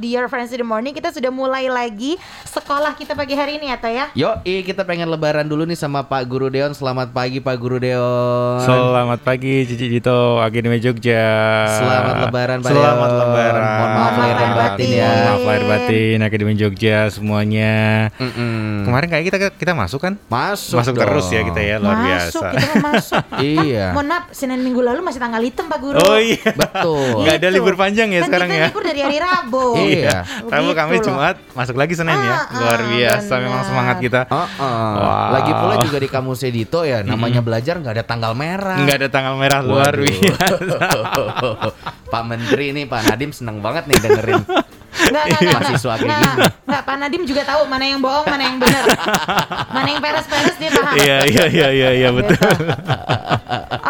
[0.00, 3.68] di Your Friends in the Morning kita sudah mulai lagi sekolah kita pagi hari ini
[3.68, 4.06] ya Toh ya.
[4.14, 6.72] Yo, kita pengen lebaran dulu nih sama Pak Guru Deon.
[6.72, 8.60] Selamat pagi Pak Guru Deon.
[8.60, 11.28] Selamat pagi Cici Dito Akademi Jogja.
[11.68, 13.20] Selamat lebaran Pak Selamat Deon.
[13.20, 13.60] lebaran.
[13.60, 15.04] Mohon maaf lahir dan batin ya.
[15.04, 17.74] Mohon maaf lahir batin Akademi Jogja semuanya.
[18.16, 18.88] Mm-mm.
[18.88, 20.16] Kemarin kayak kita kita masuk kan?
[20.26, 21.04] Masuk Masuk dong.
[21.04, 22.08] terus ya kita ya luar masuk,
[22.40, 22.46] biasa.
[22.48, 23.22] kita mau masuk.
[23.60, 23.86] Iya.
[23.92, 25.96] Mohon maaf, Senin minggu lalu masih tanggal hitam Pak Guru.
[25.98, 26.40] Oh iya.
[26.50, 27.20] Betul.
[27.20, 27.56] Nggak ada Gitu.
[27.56, 28.66] libur panjang ya Kan sekarang kita ya?
[28.70, 29.66] libur dari hari Rabu.
[29.90, 30.18] Iya.
[30.46, 31.06] Rabu Begitu Kamis loh.
[31.10, 32.36] Jumat masuk lagi Senin ya.
[32.36, 33.44] Ah, Luar ah, biasa benar.
[33.44, 34.20] memang semangat kita.
[34.30, 34.92] Uh-uh.
[34.96, 35.28] Wow.
[35.34, 38.78] Lagi pula juga di kamus Edito ya, namanya belajar nggak ada tanggal merah.
[38.78, 40.06] Nggak ada tanggal merah luar Waduh.
[40.06, 40.54] biasa.
[42.12, 44.42] Pak Menteri nih, Pak Nadim seneng banget nih dengerin
[44.90, 46.46] Nggak, nggak, nggak, mahasiswa kayak nggak, gini.
[46.66, 48.84] nggak, Pak Nadim juga tahu mana yang bohong, mana yang benar.
[49.70, 50.94] mana yang peres-peres dia paham.
[50.98, 52.38] Iya iya iya iya iya betul.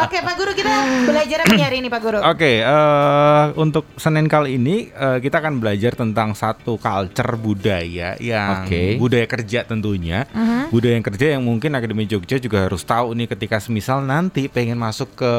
[0.01, 0.73] Oke, Pak Guru kita
[1.09, 2.19] belajar apa hari ini, Pak Guru?
[2.25, 8.65] Oke, eh, untuk Senin kali ini eh, kita akan belajar tentang satu culture budaya yang
[8.65, 8.97] Oke.
[8.97, 10.25] budaya kerja tentunya.
[10.31, 10.73] Mhm.
[10.73, 14.79] Budaya yang kerja yang mungkin Akademi Jogja juga harus tahu nih ketika semisal nanti pengen
[14.79, 15.33] masuk ke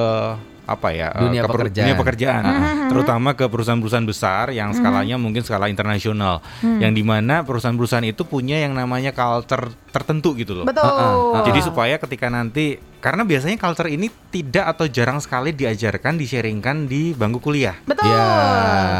[0.61, 1.83] apa ya eh, Dunia ke per- pekerjaan.
[1.83, 2.43] dunia pekerjaan.
[2.87, 6.39] Terutama ke perusahaan-perusahaan besar yang skalanya mungkin skala internasional.
[6.61, 10.65] Yang di mana perusahaan-perusahaan itu punya yang namanya culture tertentu gitu loh.
[10.65, 10.85] Betul.
[10.85, 16.15] Ah, ah, jadi supaya ketika nanti karena biasanya culture ini tidak atau jarang sekali diajarkan,
[16.15, 17.73] di-sharingkan di bangku kuliah.
[17.83, 18.05] Betul.
[18.07, 18.29] Ya.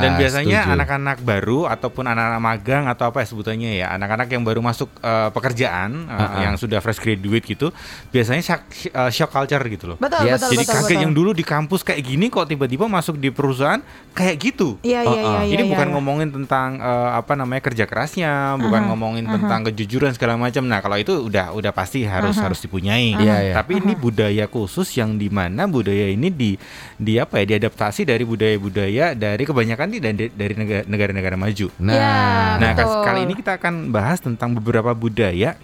[0.02, 4.60] Dan biasanya anak-anak baru ataupun anak-anak magang atau apa ya sebutannya ya, anak-anak yang baru
[4.60, 6.42] masuk eh, pekerjaan Ah, ah.
[6.50, 7.70] yang sudah fresh graduate gitu,
[8.10, 9.98] biasanya shock, eh, shock culture gitu loh.
[10.02, 10.42] Betul, Yes.
[10.42, 11.04] betul, Jadi betul, kaget betul.
[11.06, 13.80] yang dulu di kampus kayak gini kok tiba-tiba masuk di perusahaan
[14.18, 14.82] kayak gitu.
[14.82, 15.54] Iya, iya, iya, iya.
[15.56, 15.94] Ini bukan iya.
[15.94, 20.66] ngomongin tentang eh, apa namanya kerja kerasnya, bukan ngomongin tentang kejujuran segala macam.
[20.66, 23.14] Nah, kalau itu udah udah pasti harus harus dipunyai.
[23.16, 23.54] Iya, iya.
[23.92, 26.56] Tapi ini budaya khusus yang di mana budaya ini di
[26.96, 31.68] di apa ya diadaptasi dari budaya-budaya dari kebanyakan di dari dari negara- negara-negara maju.
[31.78, 32.16] Nah, Ya,
[32.58, 33.04] Nah, betul.
[33.04, 35.60] kali ini kita akan bahas tentang beberapa budaya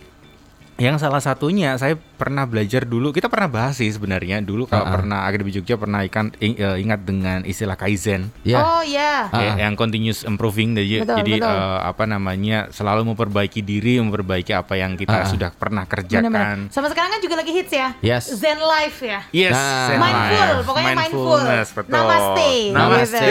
[0.76, 3.10] yang salah satunya saya pernah belajar dulu.
[3.10, 4.92] Kita pernah bahas sih sebenarnya dulu kalau ah.
[4.92, 8.34] pernah Akademi Jogja pernah ikan, ing- eh, ingat dengan istilah kaizen.
[8.42, 8.58] ya.
[8.58, 9.30] Oh, ya.
[9.30, 9.58] Ah, Ya, ah.
[9.62, 11.54] yang continuous improving jadi, Betul, jadi betul.
[11.54, 15.28] eh, apa namanya selalu memperbaiki diri memperbaiki apa yang kita ah.
[15.28, 17.94] sudah pernah kerjakan Sama sekarang kan juga lagi hits ya.
[18.00, 18.34] Yes.
[18.34, 19.22] Zen life ya.
[19.30, 19.88] yes Nah.
[19.88, 20.66] Zen Mindful, life.
[20.66, 21.40] pokoknya mindful.
[21.78, 21.94] Betul.
[21.94, 22.52] Namaste.
[22.72, 23.30] Namaste.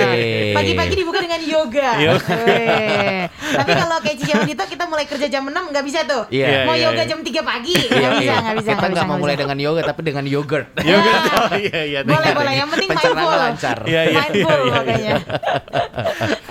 [0.54, 1.90] Pagi-pagi dibuka dengan yoga.
[3.56, 6.22] Tapi kalau kayak Cici Wanita kita mulai kerja jam 6 nggak bisa tuh.
[6.28, 6.64] Iya.
[6.64, 7.08] Mau Iya, yoga iya.
[7.08, 7.74] jam 3 pagi.
[7.74, 8.74] Nggak bisa, nggak bisa.
[8.76, 10.68] Kita nggak bisa, mau mulai dengan yoga tapi dengan yogurt.
[10.84, 11.12] Yoga.
[11.46, 12.00] Oh, iya iya.
[12.02, 12.52] Boleh, boleh.
[12.54, 13.38] Yang penting Pencernaan mindful.
[13.40, 13.76] lancar.
[13.84, 15.14] Iya, iya, mindful iya, iya, makanya.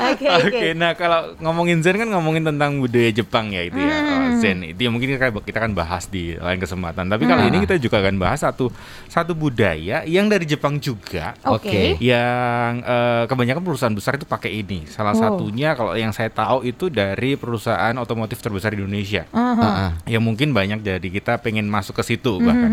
[0.05, 0.67] Oke, Oke, oke.
[0.73, 3.91] nah kalau ngomongin Zen kan ngomongin tentang budaya Jepang ya itu ya.
[3.91, 4.07] Hmm.
[4.07, 7.05] Oh, Zen itu ya mungkin kita, kita akan bahas di lain kesempatan.
[7.05, 7.51] Tapi kali Hmm.
[7.51, 8.71] ini kita juga akan bahas satu
[9.05, 11.97] satu budaya yang dari Jepang juga Oke.
[11.99, 14.87] yang eh, kebanyakan perusahaan besar itu pakai ini.
[14.87, 15.19] Salah Oh.
[15.35, 19.25] satunya kalau yang saya tahu itu dari perusahaan otomotif terbesar di Indonesia.
[19.31, 19.53] Aha.
[19.57, 19.91] Ah, ah.
[20.05, 22.71] Ya mungkin banyak dari kita pengen masuk ke situ bahkan.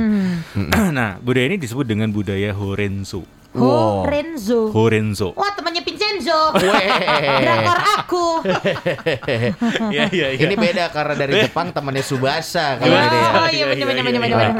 [0.54, 0.70] Hmm.
[0.98, 3.26] nah, budaya ini disebut dengan budaya Horenzo.
[3.52, 4.08] Wow.
[4.08, 4.72] Renzo.
[4.72, 5.32] Horenzo.
[5.36, 5.71] Wah, temannya
[6.24, 6.86] Weh.
[7.40, 8.26] Drakor aku.
[9.92, 13.02] Iya iya Ini beda karena dari Jepang temannya Subasa kalau Iya.
[13.02, 13.30] ini ya.
[13.32, 14.50] Oh iya benar benar benar benar.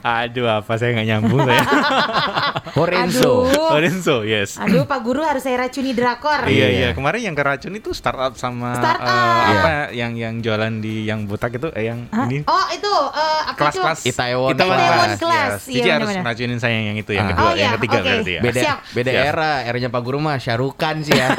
[0.00, 0.22] Ah.
[0.22, 1.64] Aduh, apa saya nggak nyambung saya.
[2.78, 3.44] Horenzo.
[3.44, 3.68] Aduh.
[3.70, 4.56] Horenzo, yes.
[4.56, 6.46] Aduh, Pak Guru harus saya racuni drakor.
[6.46, 6.68] Iya Iya.
[6.70, 9.04] iya kemarin yang keracun itu startup sama Startup.
[9.04, 9.52] eh, Iya.
[9.52, 12.24] apa yang yang jualan di yang botak itu eh yang Hah?
[12.24, 14.10] ini Oh, itu eh, apa kelas-kelas itu?
[14.10, 14.88] Itaewon Itaewon Class.
[14.90, 15.62] Class, Class, yes.
[15.62, 16.22] iya, Cici harus benar-benar.
[16.22, 17.30] ngeracunin saya yang itu yang Ah.
[17.30, 18.06] kedua Oh, yang iya, ketiga oke.
[18.06, 18.78] berarti ya Beda Siap.
[18.90, 19.24] beda Siap.
[19.26, 21.34] era, eranya Pak Guru mah Syarukan sih ya.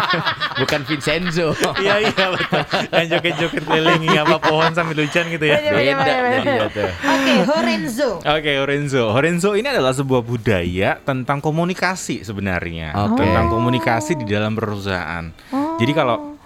[0.60, 1.56] Bukan Vincenzo.
[1.80, 2.60] iya iya betul
[2.92, 6.14] yang joget-joget keliling apa pohon sambil hujan gitu ya Beda.
[7.02, 8.10] Oke, Horenzo.
[8.22, 9.02] Oke, Horenzo.
[9.14, 15.32] Horenzo ini adalah sebuah budaya tentang komunikasi sebenarnya, tentang komunikasi di dalam perusahaan.
[15.80, 16.36] Jadi kalau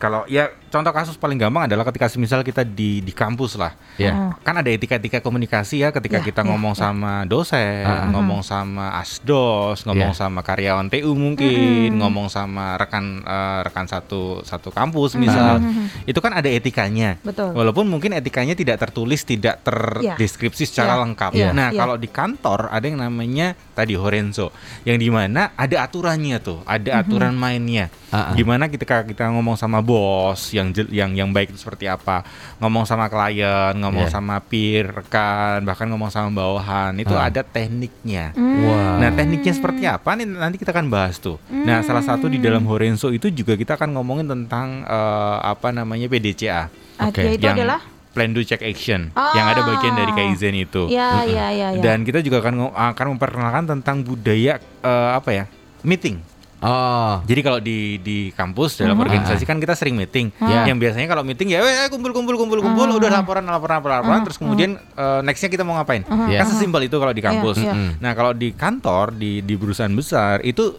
[0.00, 4.32] kalau ya contoh kasus paling gampang adalah ketika misal kita di di kampus lah, Ya.
[4.40, 6.80] kan ada etika-etika komunikasi ya ketika Ya, kita ya, ngomong ya.
[6.88, 8.06] sama dosen, Ah.
[8.08, 10.18] ngomong sama asdos, ngomong Ya.
[10.18, 15.58] sama karyawan TU mungkin, ngomong sama rekan eh, rekan satu satu kampus misal,
[16.06, 17.18] itu kan ada etikanya.
[17.20, 17.50] Betul.
[17.52, 19.64] Walaupun mungkin etikanya tidak tertulis, tidak Ya.
[19.66, 21.00] terdeskripsi secara Ya.
[21.02, 21.30] lengkap.
[21.34, 21.50] Ya.
[21.50, 21.78] Nah, Ya.
[21.82, 24.54] kalau di kantor ada yang namanya tadi Horenzo,
[24.86, 27.90] yang di mana ada aturannya tuh, ada aturan mainnya.
[28.10, 28.34] Ah, ah.
[28.34, 32.22] Gimana ketika kita ngomong sama bos yang yang yang baik itu seperti apa,
[32.56, 34.12] ngomong sama klien, ngomong Ya.
[34.12, 37.26] sama peer, rekan, bahkan ngomong sama bawahan, itu Ah.
[37.26, 38.36] ada tekniknya.
[38.36, 39.00] Wah.
[39.00, 41.40] Nah, tekniknya seperti apa nih nanti kita akan bahas tuh.
[41.48, 46.06] Nah, salah satu di dalam Horenzo itu juga kita akan ngomongin tentang eh, apa namanya
[46.06, 46.68] PDCA
[47.00, 47.34] Oke, Oke.
[47.34, 47.80] itu yang adalah
[48.10, 49.32] plan do check action Ah.
[49.32, 50.84] yang ada bagian dari kaizen itu.
[50.86, 51.80] Ya, ya, ya, ya.
[51.80, 55.44] Dan kita juga akan akan memperkenalkan tentang budaya eh, apa ya?
[55.80, 56.20] meeting.
[56.60, 57.24] Oh.
[57.24, 59.04] Jadi kalau di di kampus dalam Mhm.
[59.04, 60.28] organisasi kan kita sering meeting.
[60.38, 60.68] Ya.
[60.68, 62.98] Yang biasanya kalau meeting ya "Eh, kumpul kumpul kumpul kumpul Mhm.
[63.00, 66.04] udah laporan laporan laporan, laporan terus kemudian eh, nextnya kita mau ngapain?
[66.28, 66.44] Ya.
[66.44, 67.56] Kan sesimpel itu kalau di kampus.
[67.58, 67.96] Iya, iya.
[67.96, 70.76] Nah kalau di kantor di di perusahaan besar itu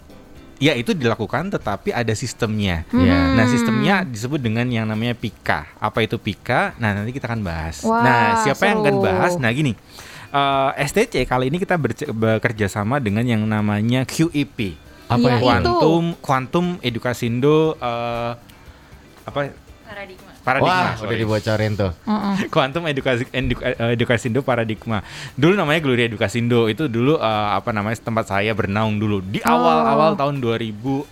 [0.62, 2.86] ya itu dilakukan tetapi ada sistemnya.
[2.94, 3.34] Ya.
[3.34, 5.66] Nah sistemnya disebut dengan yang namanya PIKA.
[5.82, 6.78] Apa itu PIKA?
[6.78, 7.82] Nah nanti kita akan bahas.
[7.82, 9.34] Wah, nah siapa yang akan bahas?
[9.36, 9.74] Nah gini.
[10.32, 11.76] eh, STC kali ini kita
[12.08, 14.80] bekerja sama dengan yang namanya QEP.
[15.12, 15.36] Apa Iya, itu?
[15.36, 15.44] itu.
[15.44, 18.32] Quantum Quantum Edukasindo eh
[19.22, 19.40] apa
[19.84, 20.32] paradigma.
[20.42, 21.06] paradigma Wah, sorry.
[21.06, 21.92] udah dibocorin tuh.
[22.02, 22.34] Mm-mm.
[22.54, 25.04] Quantum Edukasi Edu- eh, Edukasindo Paradigma.
[25.36, 26.66] Dulu namanya Gloria Edukasindo.
[26.66, 29.52] Itu dulu eh, apa namanya tempat saya bernaung dulu di Oh.
[29.54, 31.06] awal-awal tahun 2007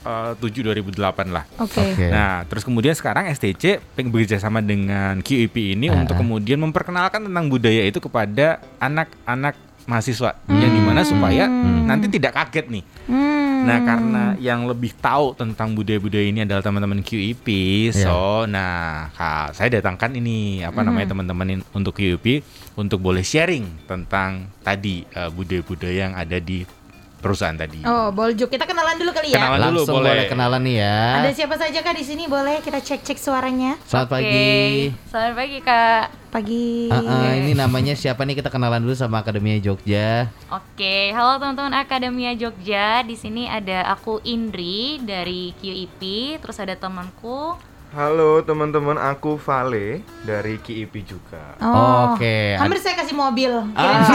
[0.63, 0.95] 2008
[1.27, 1.43] lah.
[1.57, 1.77] Oke.
[1.77, 2.07] Oke.
[2.07, 5.99] Nah, terus kemudian sekarang STC pengen bekerja sama dengan QEP ini Ah.
[5.99, 12.37] untuk kemudian memperkenalkan tentang budaya itu kepada anak-anak mahasiswa yang di mana supaya nanti tidak
[12.37, 12.83] kaget nih.
[13.09, 13.39] Hmm.
[13.59, 17.43] Nah, karena yang lebih tahu tentang budaya-budaya ini adalah teman-teman QEP,
[17.91, 18.07] Iya.
[18.07, 22.39] so nah Kak, saya datangkan ini apa namanya teman-teman untuk QEP
[22.79, 26.63] untuk boleh sharing tentang tadi eh, budaya-budaya yang ada di
[27.19, 27.83] perusahaan tadi.
[27.83, 28.47] Oh, Boljuk.
[28.47, 29.37] Kita kenalan dulu kali ya.
[29.37, 29.69] Kenalan.
[29.69, 30.11] dulu, Langsung boleh.
[30.15, 30.25] boleh.
[30.27, 30.97] kenalan nih ya.
[31.19, 32.23] Ada siapa saja kak di sini?
[32.25, 33.75] Boleh kita cek-cek suaranya.
[33.83, 34.13] Selamat Oke.
[34.15, 34.49] pagi.
[35.07, 36.05] Selamat pagi kak.
[36.29, 36.93] Pagi.
[36.93, 38.37] Ah, ah, ini namanya siapa nih?
[38.37, 40.29] Kita kenalan dulu sama Akademia Jogja.
[40.47, 43.01] Oke, halo teman-teman Akademia Jogja.
[43.01, 46.01] Di sini ada aku Indri dari QIP,
[46.37, 47.57] terus ada temanku.
[47.89, 51.57] Halo teman-teman, aku Vale dari KIP juga.
[51.57, 52.13] Oh.
[52.13, 52.53] Oke.
[52.53, 53.49] Hampir saya kasih mobil.
[53.73, 54.05] Ah.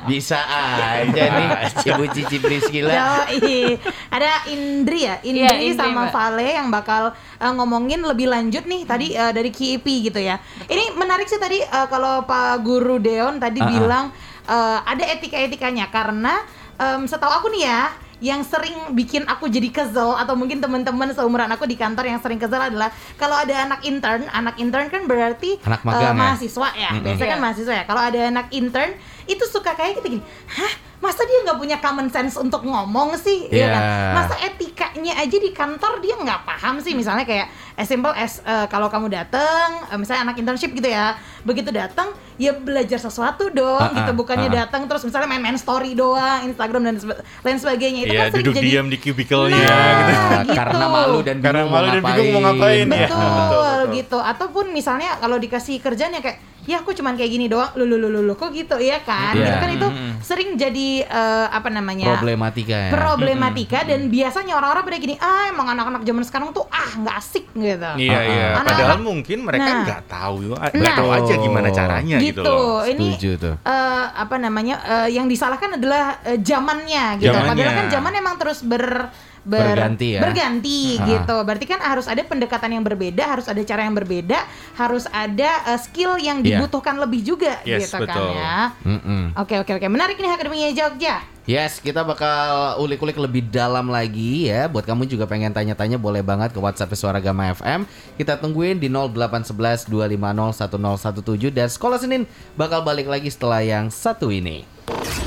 [0.08, 1.48] Bisa aja nih
[1.84, 2.96] Ibu Cici Priscila.
[2.96, 3.76] Yoi.
[4.08, 6.16] Ada Indri ya, Indri, Iya, Indri, sama Mbak.
[6.16, 10.40] Vale yang bakal uh, ngomongin lebih lanjut nih tadi uh, dari KIP gitu ya.
[10.72, 13.72] Ini menarik sih tadi uh, kalau Pak Guru Deon tadi Ah, ah.
[13.76, 14.04] bilang
[14.48, 16.40] uh, ada etika-etikanya karena
[16.80, 17.92] um, setahu aku nih ya
[18.22, 22.38] yang sering bikin aku jadi kesel atau mungkin teman-teman seumuran aku di kantor yang sering
[22.38, 22.88] kesel adalah
[23.18, 26.22] kalau ada anak intern, anak intern kan berarti Anak uh, magang ya?
[26.22, 26.90] mahasiswa ya.
[27.02, 27.44] Biasanya kan Iya.
[27.44, 27.84] mahasiswa ya.
[27.84, 32.06] Kalau ada anak intern itu suka kayak gitu gini, hah masa dia nggak punya common
[32.08, 33.68] sense untuk ngomong sih, ya Iya.
[33.68, 33.82] kan?
[34.14, 38.66] Masa etikanya aja di kantor dia nggak paham sih, misalnya kayak as simple as eh,
[38.66, 43.78] kalau kamu datang, eh, misalnya anak internship gitu ya, begitu datang ya belajar sesuatu dong,
[43.78, 44.58] Ah, gitu ah, bukannya ah, ah.
[44.62, 46.94] datang terus misalnya main-main story doang, Instagram dan
[47.42, 50.14] lain sebagainya itu Iya, kan duduk jadi diam di cubicle-nya Nah, gitu.
[50.46, 50.54] gitu.
[50.54, 52.86] Karena malu dan bingung Karena malu mau dan bingung mau ngapain, ya.
[52.86, 53.80] betul, betul, betul.
[53.98, 57.82] gitu ataupun misalnya kalau dikasih kerjaan ya kayak ya aku cuman kayak gini doang lu
[57.82, 59.44] lu lu lu, lu, kok gitu ya kan Iya.
[59.44, 59.88] Gitu kan itu
[60.20, 62.90] sering jadi eh, apa namanya Problematika ya.
[62.92, 67.46] problematika dan biasanya orang-orang pada gini ah emang anak-anak zaman sekarang tuh ah nggak asik
[67.50, 68.46] gitu Iya, Ah, iya.
[68.48, 68.62] ah.
[68.62, 68.62] Padahal
[68.94, 69.80] Anak-anak- mungkin mereka Nah.
[69.82, 70.96] nggak tahu, nggak Nah.
[70.96, 72.80] tahu aja gimana caranya gitu, gitu, loh.
[72.84, 73.54] ini tuh.
[73.58, 77.50] eh, apa namanya eh, yang disalahkan adalah eh, zamannya gitu Zamannya.
[77.50, 79.10] padahal kan zaman emang terus ber
[79.42, 80.20] ber- Berganti ya.
[80.20, 81.06] berganti Ah.
[81.08, 84.38] gitu berarti kan harus ada pendekatan yang berbeda harus ada cara yang berbeda
[84.74, 86.58] harus ada eh, skill yang Iya.
[86.58, 88.30] dibutuhkan lebih juga Yes, gitu kan betul.
[88.32, 89.22] ya Mm-mm.
[89.34, 94.70] oke oke oke menarik nih akademinya Jogja Yes, kita bakal ulik-ulik lebih dalam lagi ya.
[94.70, 97.82] Buat kamu juga pengen tanya-tanya boleh banget ke WhatsApp Suara Gama FM.
[98.14, 104.30] Kita tungguin di 0811 250 1017 dan Sekolah Senin bakal balik lagi setelah yang satu
[104.30, 104.62] ini.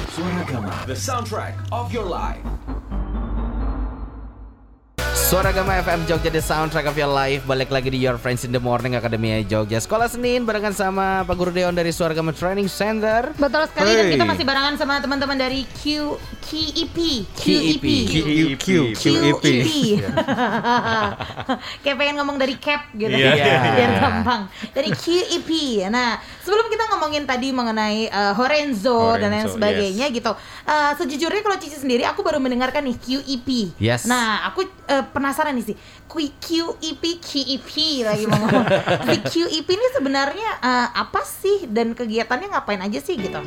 [0.07, 2.39] Suara Gama, the soundtrack of your life.
[5.25, 8.53] Suara Gama FM Jogja The Soundtrack of Your Life Balik lagi di Your Friends in
[8.53, 12.69] the Morning Akademia Jogja Sekolah Senin barengan sama Pak Guru Deon dari Suara Gama Training
[12.69, 14.13] Center betul sekali dan Hey.
[14.13, 16.13] kita masih barengan sama teman-teman dari Q
[16.45, 16.97] KEP
[17.33, 17.85] KEP.
[18.05, 18.65] QEP.
[18.93, 19.45] QEP.
[21.81, 23.33] Kayak pengen ngomong dari cap gitu Iya.
[23.81, 24.41] biar gampang.
[24.69, 25.49] Dari QEP.
[25.89, 30.37] Nah, sebelum kita ngomongin tadi mengenai uh, Horenzo, dan lain Horenzo, sebagainya gitu.
[30.69, 33.73] uh, sejujurnya kalau Cici sendiri aku baru mendengarkan nih QEP.
[33.81, 34.05] Yes.
[34.05, 35.75] Nah, aku uh, penasaran nih sih.
[36.05, 37.69] Q- QEP QEP
[38.03, 38.65] lagi mau ngomong.
[39.07, 43.39] si QEP ini sebenarnya uh, apa sih dan kegiatannya ngapain aja sih gitu?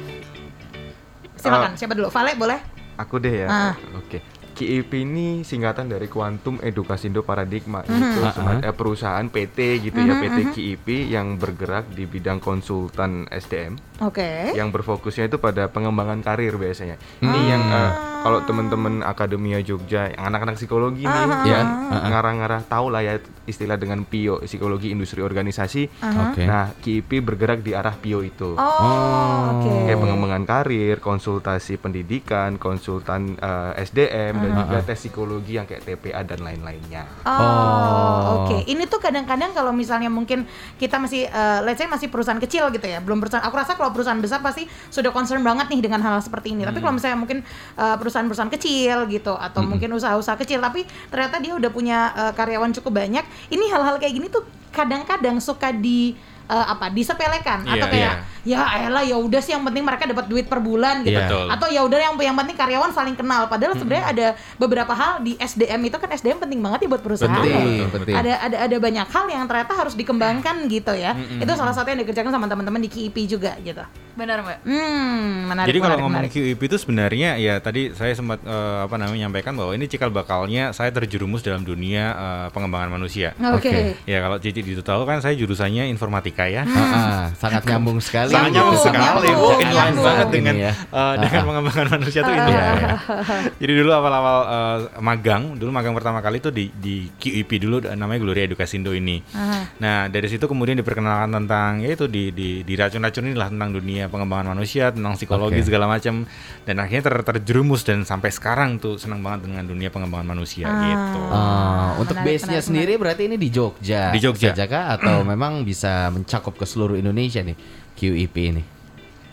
[1.37, 2.09] Silakan, siapa dulu?
[2.09, 2.59] Vale boleh?
[2.97, 3.47] Aku deh ya.
[3.47, 3.75] Ah.
[3.95, 4.25] Oke.
[4.59, 7.95] KIP ini singkatan dari Quantum Edukasindo Paradigma Mhm.
[7.95, 13.25] itu Ah, sema- eh, perusahaan PT gitu ya PT KIP yang bergerak di bidang konsultan
[13.29, 14.51] SDM Oke.
[14.53, 16.99] yang berfokusnya itu pada pengembangan karir biasanya.
[17.21, 17.47] Ini Ah.
[17.47, 21.55] yang eh, kalau teman-teman Akademia Jogja yang anak-anak psikologi nih Ah, Ya.
[21.55, 21.67] yang
[22.05, 25.87] ngarah-ngarah tahu lah ya istilah dengan PIO psikologi industri organisasi.
[26.03, 26.43] Oke.
[26.43, 28.53] Nah, KIP bergerak di arah PIO itu.
[28.53, 29.71] Oh, oke.
[29.87, 35.85] kayak pengembangan karir, konsultasi pendidikan, konsultan eh, SDM dan ada juga tes psikologi yang kayak
[35.85, 37.05] TPA dan lain-lainnya.
[37.23, 38.45] Oh, Oh.
[38.45, 38.65] oke.
[38.65, 40.49] Ini tuh kadang-kadang kalau misalnya mungkin
[40.81, 43.45] kita masih, eh, let's say masih perusahaan kecil gitu ya, belum perusahaan.
[43.45, 46.65] Aku rasa kalau perusahaan besar pasti sudah concern banget nih dengan hal, -hal seperti ini.
[46.65, 47.45] Tapi kalau misalnya mungkin
[47.77, 52.73] eh, perusahaan-perusahaan kecil gitu, atau mungkin usaha-usaha kecil, tapi ternyata dia udah punya eh, karyawan
[52.81, 53.25] cukup banyak.
[53.53, 56.15] Ini hal-hal kayak gini tuh kadang-kadang suka di
[56.49, 57.69] eh, apa disepelekan.
[57.69, 58.13] Iya, atau kayak
[58.49, 61.15] ya elah ya udah sih yang penting mereka dapat duit per bulan gitu.
[61.15, 61.29] Iya.
[61.29, 61.47] Betul.
[61.53, 63.47] atau ya udah yang yang penting karyawan saling kenal.
[63.47, 64.27] Padahal sebenarnya ada
[64.57, 67.37] beberapa hal di SDM itu kan SDM penting banget ya buat perusahaan.
[67.39, 68.15] Penting, penting.
[68.17, 71.13] ada ada ada banyak hal yang ternyata harus dikembangkan gitu ya.
[71.15, 74.59] Itu salah satu yang dikerjakan sama teman-teman di KIP juga gitu Benar mbak.
[74.67, 76.33] hmm menarik Jadi kalau menarik, ngomong menarik.
[76.35, 80.75] QIP itu sebenarnya ya tadi saya sempat eh, apa namanya menyampaikan bahwa ini cikal bakalnya
[80.75, 83.39] saya terjerumus dalam dunia eh, pengembangan manusia.
[83.39, 83.95] oke Oke.
[84.05, 86.67] Ya kalau Cici itu tahu kan saya jurusannya informatika ya.
[86.67, 88.35] Ah, ah, sangat nyambung sekali.
[88.35, 90.03] Sangat nyambung sekali, inline nyambung.
[90.03, 90.73] banget dengan Ini ya.
[90.75, 92.51] eh, dengan pengembangan manusia tuh itu.
[92.51, 92.91] Iya, iya.
[93.63, 98.19] Jadi dulu awal-awal eh, magang, dulu magang pertama kali itu di di QIP dulu namanya
[98.19, 99.23] Gloria Edukasindo ini.
[99.31, 99.63] Ah.
[99.79, 104.08] Nah dari situ kemudian diperkenalkan tentang ya itu di di di racun-racun inilah tentang dunia
[104.09, 105.69] pengembangan manusia, tentang psikologi Oke.
[105.69, 106.25] segala macam.
[106.65, 110.81] Dan akhirnya ter, terjerumus dan sampai sekarang tuh senang banget dengan dunia pengembangan manusia Ah.
[110.83, 111.21] gitu.
[111.29, 114.03] Ah, untuk Menarik, base-nya menarik, sendiri berarti ini di Jogja.
[114.11, 114.53] Di Jogja.
[114.53, 114.85] saja kah?
[114.97, 117.57] atau memang bisa mencakup ke seluruh Indonesia nih
[117.95, 118.78] QIP ini.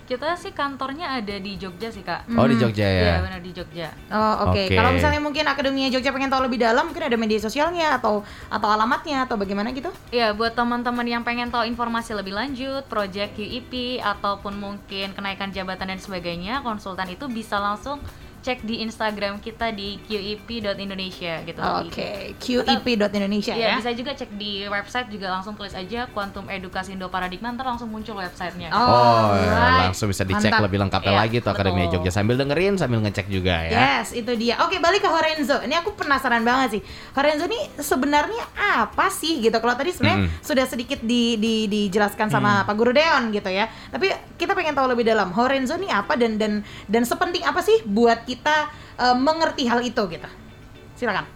[0.06, 2.30] Kita sih kantornya ada di Jogja sih kak.
[2.38, 3.18] Oh, di Jogja ya.
[3.18, 3.90] Iya benar di Jogja.
[4.14, 4.70] Oh oke.
[4.70, 4.78] Oke.
[4.78, 8.22] Kalau misalnya mungkin Akademia Jogja pengen tahu lebih dalam, mungkin ada media sosialnya atau
[8.54, 9.90] atau alamatnya atau bagaimana gitu?
[10.14, 15.98] Ya buat teman-teman yang pengen tahu informasi lebih lanjut, project QIP ataupun mungkin kenaikan jabatan
[15.98, 17.98] dan sebagainya, konsultan itu bisa langsung
[18.46, 21.58] cek di Instagram kita di qip.indonesia gitu.
[21.58, 22.38] Oke.
[22.38, 23.76] QEP.Indonesia Iya, ya.
[23.76, 27.90] bisa juga cek di website juga langsung tulis aja Quantum Edukasi Indo Paradigma ntar langsung
[27.90, 28.70] muncul websitenya.
[28.70, 29.82] Oh, ya, Alright.
[29.90, 30.62] langsung bisa dicek Mantap.
[30.64, 31.94] lebih lengkapnya Iya, lagi tuh Akademia betul.
[31.98, 33.72] Jogja sambil dengerin sambil ngecek juga ya.
[33.98, 34.62] Yes, itu dia.
[34.62, 35.58] Oke, balik ke Horenzo.
[35.60, 36.82] Ini aku penasaran banget sih.
[37.12, 39.58] Horenzo ini sebenarnya apa sih gitu?
[39.58, 43.66] Kalau tadi sebenarnya sudah sedikit di, di- dijelaskan sama Pak Guru Deon gitu ya.
[43.90, 45.34] Tapi kita pengen tahu lebih dalam.
[45.34, 48.35] Horenzo ini apa dan dan dan sepenting apa sih buat kita
[49.00, 50.30] eh, mengerti hal itu gitu?
[50.96, 51.28] Silakan.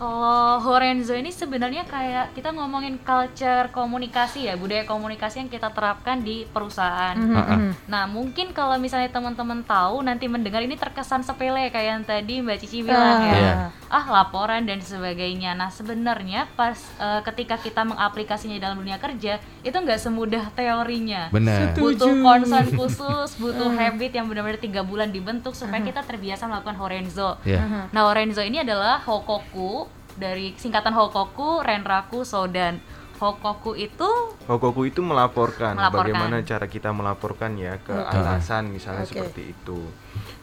[0.00, 6.24] Kalau Horenzo ini sebenarnya kayak kita ngomongin culture komunikasi ya, budaya komunikasi yang kita terapkan
[6.24, 7.12] di perusahaan.
[7.12, 7.76] Heeh.
[7.84, 12.56] Nah, mungkin kalau misalnya teman-teman tahu nanti mendengar ini terkesan sepele kayak yang tadi Mbak
[12.64, 13.36] Cici bilang ya.
[13.36, 13.54] Iya.
[13.92, 15.52] Ah, laporan dan sebagainya.
[15.52, 21.28] Nah, sebenarnya pas eh, ketika kita mengaplikasinya dalam dunia kerja, itu nggak semudah teorinya.
[21.28, 21.76] Benar.
[21.76, 27.36] Butuh concern khusus, butuh habit yang benar-benar tiga bulan dibentuk supaya kita terbiasa melakukan Horenzo.
[27.44, 27.92] Iya.
[27.92, 29.89] Nah, Horenzo ini adalah Hokoku
[30.20, 32.76] dari singkatan Hokoku, Renraku, Sodan.
[33.20, 34.08] Hokoku itu
[34.48, 36.08] Hokoku itu melaporkan, Melaporkan.
[36.08, 39.12] bagaimana cara kita melaporkan ya ke atasan misalnya Oke.
[39.12, 39.76] seperti itu.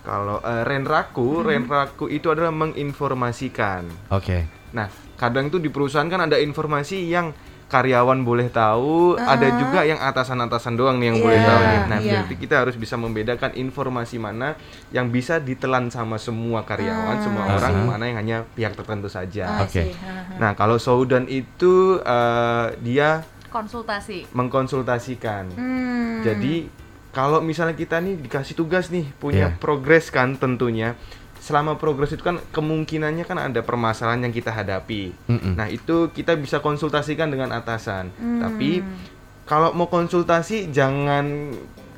[0.06, 4.14] Kalau eh, Renraku, Renraku itu adalah menginformasikan.
[4.14, 4.46] Oke.
[4.78, 7.34] Nah, kadang tuh di perusahaan kan ada informasi yang
[7.68, 11.80] karyawan boleh tahu, ada juga yang atasan-atasan doang nih yang boleh Iya, tahu nih.
[11.86, 12.12] Nah, iya.
[12.16, 14.56] berarti kita harus bisa membedakan informasi mana
[14.90, 17.88] yang bisa ditelan sama semua karyawan, semua Ah, orang, I see.
[17.90, 19.44] mana yang hanya pihak tertentu saja.
[19.54, 19.92] Ah, Oke.
[19.92, 20.40] Haha.
[20.40, 24.32] Nah, kalau Soudan itu eh, dia konsultasi.
[24.32, 25.52] mengkonsultasikan.
[25.52, 26.20] Hmm.
[26.22, 26.68] Jadi
[27.10, 29.58] kalau misalnya kita nih dikasih tugas nih punya Iya.
[29.58, 30.94] progres kan tentunya
[31.48, 35.16] selama progres itu kan kemungkinannya kan ada permasalahan yang kita hadapi.
[35.32, 35.56] Mm-mm.
[35.56, 38.12] Nah, itu kita bisa konsultasikan dengan atasan.
[38.20, 38.84] Tapi
[39.48, 41.56] kalau mau konsultasi jangan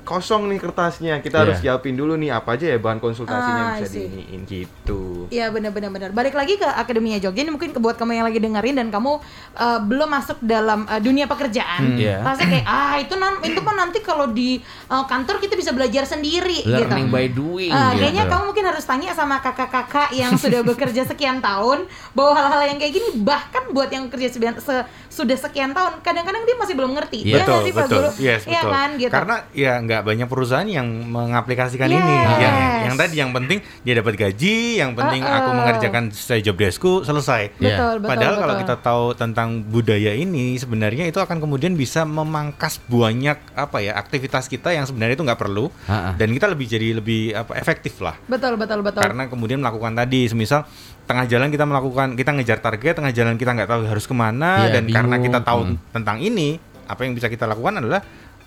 [0.10, 1.22] kosong nih kertasnya.
[1.22, 1.44] Kita Iya.
[1.46, 5.30] harus siapin dulu nih apa aja ya bahan konsultasinya Ah, yang bisa diiniin gitu.
[5.30, 6.10] Iya benar-benar benar.
[6.10, 9.22] Balik lagi ke Akademia Jogja ini mungkin buat kamu yang lagi dengerin dan kamu
[9.54, 11.94] uh, belum masuk dalam uh, dunia pekerjaan.
[11.94, 12.26] Hmm, iya.
[12.26, 14.58] Pasti kayak ah itu nan itu kan nanti kalau di
[14.90, 17.14] uh, kantor kita bisa belajar sendiri Learning gitu.
[17.14, 17.70] by doing.
[17.70, 18.02] Ah, gitu.
[18.02, 22.78] Kayaknya kamu mungkin harus tanya sama kakak-kakak yang sudah bekerja sekian tahun bahwa hal-hal yang
[22.80, 27.18] kayak gini bahkan buat yang kerja se- sudah sekian tahun kadang-kadang dia masih belum ngerti.
[27.22, 27.26] Iya.
[27.26, 28.10] Iya betul sih, Pak betul Guru?
[28.20, 29.12] yes Iya betul kan gitu.
[29.12, 32.40] karena ya nggak banyak perusahaan yang mengaplikasikan ini Yes.
[32.40, 35.36] yang yang tadi yang penting dia dapat gaji yang penting Uh-uh.
[35.36, 37.76] aku mengerjakan sesuai job deskku selesai Iya.
[37.76, 38.10] betul, betul.
[38.10, 38.64] Padahal kalau betul.
[38.64, 44.46] kita tahu tentang budaya ini sebenarnya itu akan kemudian bisa memangkas banyak apa ya aktivitas
[44.46, 46.14] kita yang sebenarnya itu nggak perlu Ha-ha.
[46.16, 49.02] dan kita lebih jadi lebih apa efektif lah betul betul betul.
[49.02, 50.64] karena kemudian melakukan tadi semisal
[51.10, 54.70] tengah jalan kita melakukan kita ngejar target tengah jalan kita nggak tahu harus ke mana
[54.70, 55.26] Iya, dan karena bingung.
[55.26, 55.76] kita tahu Hmm.
[55.92, 58.06] tentang ini apa yang bisa kita lakukan adalah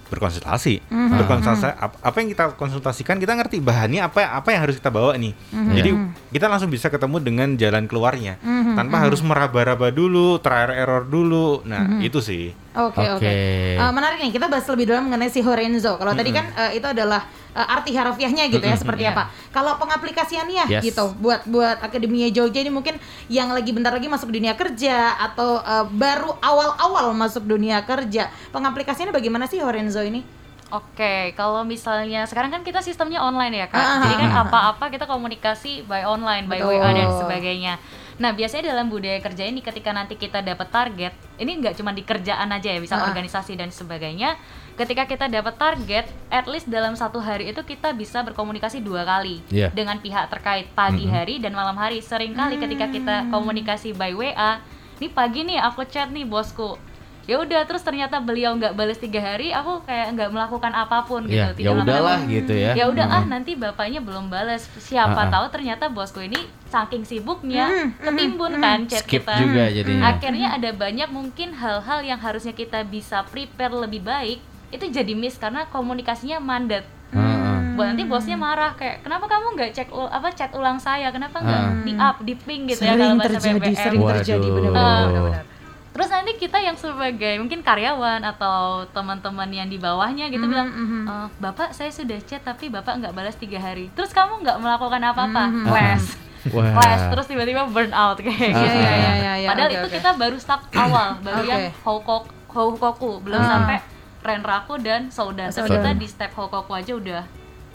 [0.09, 1.09] berkonsultasi Mhm.
[1.17, 5.17] berkonsultasi ap- apa yang kita konsultasikan kita ngerti bahannya apa apa yang harus kita bawa
[5.17, 5.73] nih Mhm.
[5.73, 5.91] jadi
[6.31, 11.65] kita langsung bisa ketemu dengan jalan keluarnya Mhm, tanpa harus meraba-raba dulu trial error dulu
[11.65, 12.05] nah Mhm.
[12.05, 13.21] itu sih Oke oke.
[13.21, 13.33] Oke.
[13.75, 15.93] Eh, menarik nih kita bahas lebih dalam mengenai si Horenzo.
[15.95, 17.21] Kalau tadi kan eh, itu adalah
[17.53, 19.13] eh, arti harafiahnya gitu ya seperti Iya.
[19.13, 19.23] apa.
[19.49, 20.83] Kalau pengaplikasiannya Yes.
[20.83, 25.59] gitu buat buat Akademia Jogja ini mungkin yang lagi bentar lagi masuk dunia kerja atau
[25.59, 28.27] eh, baru awal-awal masuk dunia kerja.
[28.51, 30.25] Pengaplikasiannya bagaimana sih Horenzo ini?
[30.73, 34.45] Oke, kalau misalnya sekarang kan kita sistemnya online ya kak, Ah, jadi kan ah, ah.
[34.47, 36.81] apa-apa kita komunikasi by online, by Betul.
[36.81, 37.75] WA dan sebagainya.
[38.17, 42.01] Nah biasanya dalam budaya kerja ini ketika nanti kita dapat target, ini nggak cuma di
[42.01, 43.05] kerjaan aja ya, bisa Ah.
[43.05, 44.41] organisasi dan sebagainya.
[44.73, 49.45] Ketika kita dapat target, at least dalam satu hari itu kita bisa berkomunikasi dua kali
[49.47, 49.69] Iya.
[49.69, 52.01] dengan pihak terkait pagi hari dan malam hari.
[52.01, 54.65] Seringkali ketika kita komunikasi by WA,
[54.97, 56.81] nih pagi nih aku chat nih bosku,
[57.23, 61.23] ya udah terus ternyata beliau nggak balas tiga hari aku kayak nggak melakukan apa pun
[61.23, 62.71] Iya, gitu ya Tidak udahlah gitu ya.
[62.73, 63.31] ya udah ah Mm-mm.
[63.31, 65.31] nanti bapaknya belum balas siapa Ah, ah.
[65.31, 70.03] tahu ternyata bosku ini saking sibuknya Hmm, ketimbun kan chat Skip kita juga jadinya.
[70.09, 74.41] akhirnya ada banyak mungkin hal-hal yang harusnya kita bisa prepare lebih baik
[74.73, 77.73] itu jadi miss karena komunikasinya mandat Heeh.
[77.73, 81.39] buat nanti bosnya marah kayak kenapa kamu nggak cek ul- apa chat ulang saya kenapa
[81.39, 81.73] nggak Ah.
[81.79, 83.77] di up di ping gitu ya sering kalau bahasa terjadi, BBM.
[83.79, 84.73] sering terjadi Waduh.
[84.73, 85.01] Ah.
[85.07, 85.45] benar-benar.
[85.93, 90.69] Terus nanti kita yang sebagai mungkin karyawan atau teman-teman yang di bawahnya gitu Mhm, bilang,
[90.69, 91.01] mhm.
[91.05, 93.93] "Eh, bapak saya sudah chat tapi bapak nggak balas tiga hari.
[93.93, 95.65] Terus kamu nggak melakukan apa-apa, Mhm.
[95.69, 96.07] clash,
[96.51, 96.73] Wah.
[96.73, 97.03] clash.
[97.13, 98.57] Terus tiba-tiba burn out kayak Ah, gitu.
[98.57, 99.49] Iya, iya, iya, iya, iya.
[99.53, 99.97] Padahal Oke, itu oke.
[100.01, 101.51] kita baru start awal, baru Oke.
[101.51, 103.49] yang hokok, hokoku, belum Ah.
[103.51, 103.77] sampai
[104.23, 105.51] renraku dan soudan.
[105.51, 107.23] Tapi kita di step hokoku aja udah,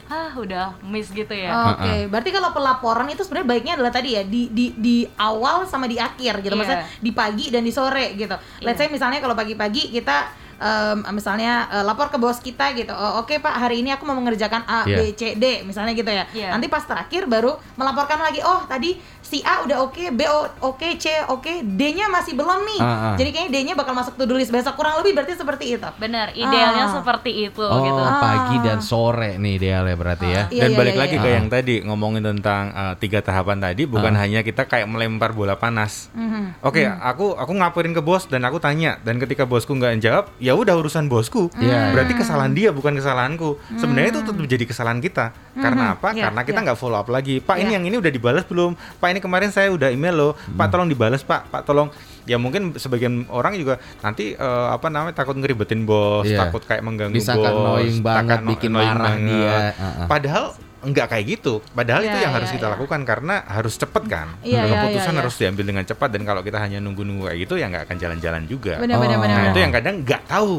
[0.07, 1.75] ah udah miss gitu ya.
[1.75, 5.85] Oke, berarti kalau pelaporan itu sebenarnya baiknya adalah tadi ya di di di awal sama
[5.85, 6.59] di akhir gitu, Iya.
[6.59, 8.35] maksudnya di pagi dan di sore gitu.
[8.63, 8.95] Let's say Iya.
[8.95, 13.53] misalnya kalau pagi-pagi kita em, misalnya eh, lapor ke bos kita gitu, oh, oke pak
[13.55, 14.97] hari ini aku mau mengerjakan A, Iya.
[14.97, 16.25] B, C, D misalnya gitu ya.
[16.27, 16.49] Iya.
[16.49, 20.87] Nanti pas terakhir baru melaporkan lagi, oh tadi si A udah oke, B o- oke,
[20.95, 22.79] C oke, D-nya masih belum nih.
[22.79, 23.15] Ah, ah.
[23.15, 25.89] Jadi kayaknya D-nya bakal masuk to-do list besok kurang lebih berarti seperti itu.
[25.97, 26.93] Benar, idealnya Ah.
[26.95, 28.01] seperti itu Oh, gitu.
[28.17, 30.43] pagi dan sore nih idealnya berarti ya.
[30.47, 31.21] Iya, Dan iya, balik iya, lagi iya.
[31.21, 35.53] ke yang tadi ngomongin tentang uh, tiga tahapan tadi, bukan hanya kita kayak melempar bola
[35.53, 36.07] panas.
[36.13, 36.63] Mhm.
[36.63, 40.55] Oke, aku aku ngaparin ke bos dan aku tanya dan ketika bosku nggak jawab, ya
[40.55, 41.51] udah urusan bosku.
[41.59, 41.91] Iya.
[41.91, 43.59] Berarti kesalahan dia bukan kesalahanku.
[43.75, 45.35] Sebenarnya itu tetap jadi kesalahan kita.
[45.53, 46.15] Karena apa?
[46.15, 46.65] Iya, Karena kita iya.
[46.71, 47.43] nggak follow up lagi.
[47.43, 47.75] Pak, ini Iya.
[47.75, 48.71] yang ini udah dibalas belum?
[48.73, 50.31] Pak, ini kemarin saya udah email loh.
[50.55, 51.51] Pak, tolong dibalas, Pak.
[51.51, 51.91] Pak, tolong
[52.23, 56.43] ya mungkin sebagian orang juga nanti eh, apa namanya takut ngeribetin bos, Iya.
[56.43, 59.27] takut kayak mengganggu Bisa bos, annoying banget, takut bikin marah banget.
[59.27, 59.55] dia.
[59.73, 60.07] Heeh.
[60.07, 60.45] Padahal
[60.77, 61.59] nggak kayak gitu.
[61.73, 62.73] Padahal itu Iya, yang harus iya, kita iya.
[62.77, 64.27] lakukan karena harus cepet kan.
[64.45, 67.65] Iya, iya, Keputusan harus diambil dengan cepat dan kalau kita hanya nunggu-nunggu kayak gitu ya
[67.67, 68.77] nggak akan jalan-jalan juga.
[68.77, 69.21] Benar, benar, Oh.
[69.25, 69.33] benar.
[69.33, 69.53] Nah benar.
[69.53, 70.51] itu yang kadang nggak tahu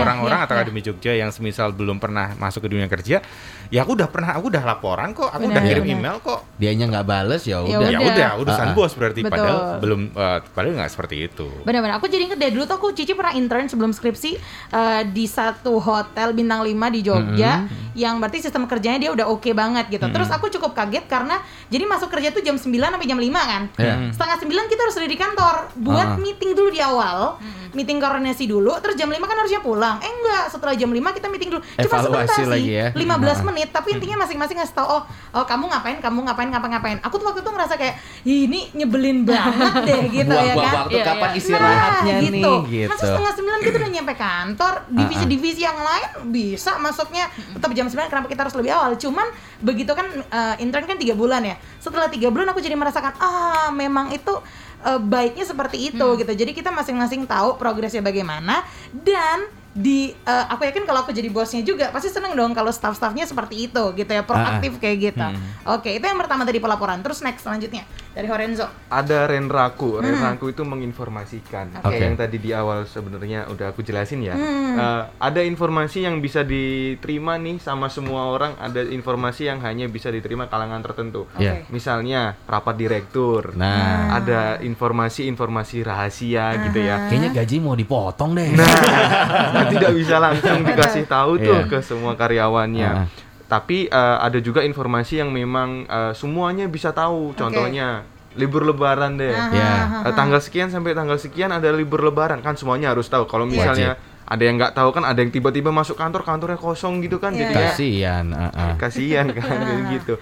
[0.00, 3.20] orang-orang atau akademi Jogja yang semisal belum pernah masuk ke dunia kerja,
[3.68, 5.96] ya aku udah pernah, aku udah laporan kok, aku Benar, udah kirim benar.
[5.96, 6.40] email kok.
[6.56, 7.88] Dianya nggak bales ya Ya udah.
[7.88, 8.08] Ya Udah.
[8.08, 9.32] udah, urusan bos berarti Betul.
[9.32, 11.46] padahal belum, eh, padahal nggak seperti itu.
[11.62, 11.94] Benar-benar.
[11.96, 14.30] Aku jadi inget dari dulu tuh aku Cici pernah intern sebelum skripsi
[14.70, 17.52] eh, di satu hotel bintang 5 di Jogja
[17.92, 20.06] yang berarti sistem kerjanya dia udah oke banget gitu.
[20.06, 23.62] Terus aku cukup kaget karena jadi masuk kerja tuh jam 9 sampai jam 5 kan.
[23.76, 23.94] Iya.
[24.10, 26.16] Setengah 9 kita harus ada di kantor buat Ah.
[26.16, 27.40] meeting dulu di awal.
[27.68, 29.96] Meeting koordinasi dulu, terus jam 5 kan harusnya pulang.
[29.98, 31.60] Eh enggak, setelah jam 5 kita meeting dulu.
[31.60, 32.86] Cuma Evaluasi sebentar lagi sih, ya.
[32.90, 33.44] 15 Ah.
[33.56, 36.98] Menit, tapi intinya masing-masing ngasih tau, oh, oh kamu ngapain, kamu ngapain, ngapain, ngapain.
[37.00, 40.76] Aku tuh waktu itu ngerasa kayak, "Ih, ini nyebelin banget deh gitu ya Buang-buang kan.
[40.84, 41.38] waktu Iya, kapan iya.
[41.40, 42.52] istirahatnya Nah, nih gitu.
[42.68, 42.90] gitu.
[42.92, 48.12] Masa setengah sembilan kita udah nyampe kantor, divisi-divisi yang lain bisa masuknya tetap jam 9
[48.12, 48.92] kenapa kita harus lebih awal?
[48.94, 49.26] Cuman
[49.58, 51.56] begitu kan eh, intern kan tiga bulan ya.
[51.80, 54.36] Setelah tiga bulan aku jadi merasakan ah memang itu
[54.82, 56.28] eh, baiknya seperti itu gitu.
[56.28, 58.60] Jadi kita masing-masing tahu progresnya bagaimana
[58.92, 63.28] dan di eh, aku yakin kalau aku jadi bosnya juga pasti seneng dong kalau staff-staffnya
[63.28, 65.26] seperti itu gitu ya proaktif kayak gitu.
[65.68, 67.04] Oke itu yang pertama tadi pelaporan.
[67.04, 68.64] Terus next selanjutnya dari Horenzo.
[68.88, 70.00] ada Renraku.
[70.00, 71.84] Renraku itu menginformasikan.
[71.84, 71.92] Oke.
[71.92, 74.32] Kayak yang tadi di awal sebenarnya udah aku jelasin ya.
[74.32, 74.72] Hmm.
[74.80, 78.56] Eh, ada informasi yang bisa diterima nih sama semua orang.
[78.56, 81.28] Ada informasi yang hanya bisa diterima kalangan tertentu.
[81.36, 81.68] Iya.
[81.68, 83.52] Misalnya rapat direktur.
[83.52, 87.12] Nah, Ada informasi-informasi rahasia gitu ya.
[87.12, 88.48] kayaknya gaji mau dipotong deh.
[88.56, 91.68] Nah, tidak bisa langsung dikasih tahu tuh Iya.
[91.68, 92.88] ke semua karyawannya.
[92.88, 93.06] Ah.
[93.46, 97.32] Tapi eh, ada juga informasi yang memang eh, semuanya bisa tahu.
[97.32, 98.02] Contohnya
[98.34, 99.30] libur lebaran deh.
[99.30, 99.70] Ah, Ya.
[100.02, 103.24] Eh, tanggal sekian sampai tanggal sekian ada libur lebaran kan semuanya harus tahu.
[103.24, 103.94] Kalau misalnya
[104.26, 107.40] ada yang nggak tahu kan ada yang tiba-tiba masuk kantor kantornya kosong gitu kan Iya,
[107.40, 108.26] jadi ya Kasihan.
[108.34, 108.74] ah, ah.
[108.74, 110.14] kasihan kan kayak gitu.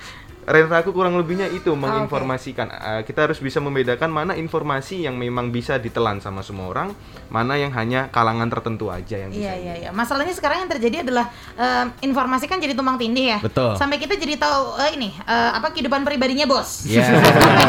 [0.44, 2.68] Renraku kurang lebihnya itu menginformasikan.
[2.68, 6.92] Eh, kita harus bisa membedakan mana informasi yang memang bisa ditelan sama semua orang,
[7.32, 9.48] mana yang hanya kalangan tertentu aja yang bisa.
[9.48, 9.90] Iya iya iya.
[9.90, 13.38] Masalahnya sekarang yang terjadi adalah em, informasi kan jadi tumpang tindih ya.
[13.40, 13.72] Betul.
[13.80, 16.84] Sampai kita jadi tahu eh, ini eh, apa kehidupan pribadinya bos.
[16.84, 17.08] Iya.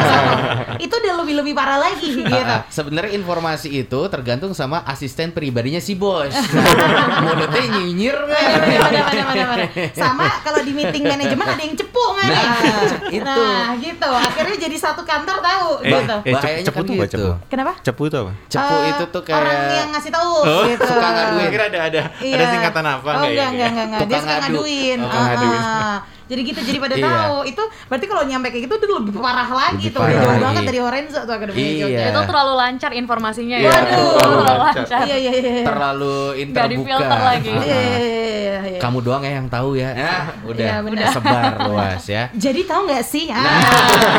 [0.84, 2.28] itu udah lebih lebih parah lagi gitu.
[2.28, 2.60] Ah, ah.
[2.68, 6.32] Sebenarnya informasi itu tergantung sama asisten pribadinya si bos.
[7.24, 9.58] Mulutnya nyinyir bener, bener.
[9.96, 12.36] Sama kalau di meeting manajemen ada yang cepu nggak nih?
[12.36, 13.24] Nah, itu.
[13.24, 14.10] Nah, gitu.
[14.12, 16.16] Akhirnya jadi satu kantor tahu Eh, gitu.
[16.22, 17.12] eh, Bahayanya cepu kan tuh apa gitu.
[17.16, 17.30] cepu?
[17.48, 17.72] Kenapa?
[17.80, 18.32] Cepu itu apa?
[18.46, 20.84] Cepu Eh, itu tuh orang kayak yang ngasih tahu Oh, gitu.
[20.84, 21.48] suka ngaduin.
[21.48, 22.34] Kira ada ada Iya.
[22.36, 23.48] ada singkatan apa Oh, enggak ya?
[23.48, 24.00] enggak, enggak, enggak, enggak.
[24.06, 24.44] Dia suka ngadu.
[24.44, 24.98] ngaduin.
[25.00, 25.62] Tukang ngaduin.
[25.62, 25.96] Ah,
[26.26, 27.06] Jadi gitu, jadi pada Iya.
[27.06, 27.36] tahu.
[27.44, 30.00] Itu berarti kalau nyampe kayak gitu itu lebih parah lagi Lebih tuh.
[30.00, 30.42] Udah parah jauh lagi.
[30.42, 31.78] banget dari Horenzo tuh akademi Iya.
[31.80, 32.04] Jogja.
[32.08, 33.70] Itu terlalu lancar informasinya Iya, ya.
[33.72, 33.86] Waduh.
[33.86, 34.98] Terlalu terlalu lancar.
[35.00, 35.52] Iya, iya, iya.
[35.52, 35.64] iya.
[35.64, 36.70] terlalu Nggak terbuka.
[36.72, 37.48] difilter lagi.
[37.48, 37.86] Ah, Iya, ah.
[37.86, 38.00] iya,
[38.36, 38.78] iya, iya.
[38.78, 39.90] Kamu doang ya yang tahu ya.
[39.92, 42.22] Ya, udah, Iya, udah sebar luas ya.
[42.32, 43.24] Jadi tahu nggak sih?
[43.28, 43.46] Ah,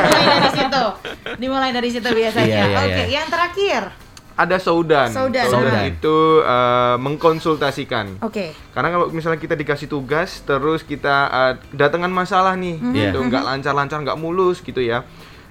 [0.07, 0.83] mulai dari situ.
[1.35, 2.47] Dimulai dari situ biasanya.
[2.47, 3.05] Iya, iya, Oke, iya.
[3.13, 3.83] yang terakhir.
[4.37, 5.09] Ada Saudan.
[5.09, 5.49] Saudan.
[5.49, 5.81] Saudan.
[5.83, 8.21] itu eh, mengkonsultasikan.
[8.21, 8.53] Oke.
[8.69, 12.93] Karena kalau misalnya kita dikasih tugas, terus kita uh, kedatangan masalah nih, Mhm.
[12.93, 13.27] gitu, Iya.
[13.27, 15.01] nggak lancar-lancar, nggak mulus gitu ya.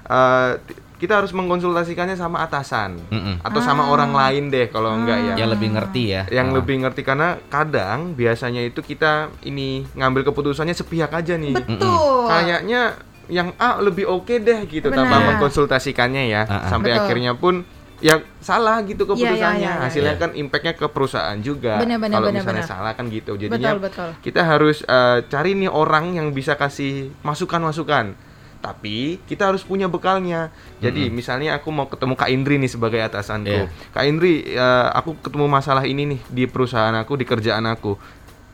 [0.03, 3.45] Eh, t- kita harus mengkonsultasikannya sama atasan Mm-mm.
[3.45, 5.35] atau sama orang lain deh kalau enggak ya.
[5.37, 6.23] Yang lebih ngerti ya.
[6.31, 6.55] Yang Ah.
[6.57, 11.53] lebih ngerti karena kadang biasanya itu kita ini ngambil keputusannya sepihak aja nih.
[11.53, 11.93] Betul.
[12.25, 12.97] Kayaknya
[13.27, 15.05] yang A lebih oke deh gitu Benar.
[15.05, 16.43] tanpa mengkonsultasikannya ya.
[16.45, 16.71] Ah, ah.
[16.71, 17.03] Sampai Betul.
[17.03, 17.55] akhirnya pun
[17.99, 19.61] ya salah gitu keputusannya.
[19.63, 20.21] iya, iya, Hasilnya iya.
[20.21, 21.81] kan impactnya ke perusahaan juga.
[21.81, 22.73] Benar, benar, Kalau benar, misalnya benar.
[22.77, 23.33] salah kan gitu.
[23.41, 24.09] Jadinya Betul, betul.
[24.21, 28.13] kita harus eh, cari nih orang yang bisa kasih masukan-masukan.
[28.57, 30.51] Tapi kita harus punya bekalnya.
[30.83, 33.47] Jadi misalnya aku mau ketemu Kak Indri nih sebagai atasanku.
[33.47, 33.71] Iya.
[33.95, 37.95] Kak Indri, eh, aku ketemu masalah ini nih di perusahaan aku, di kerjaan aku.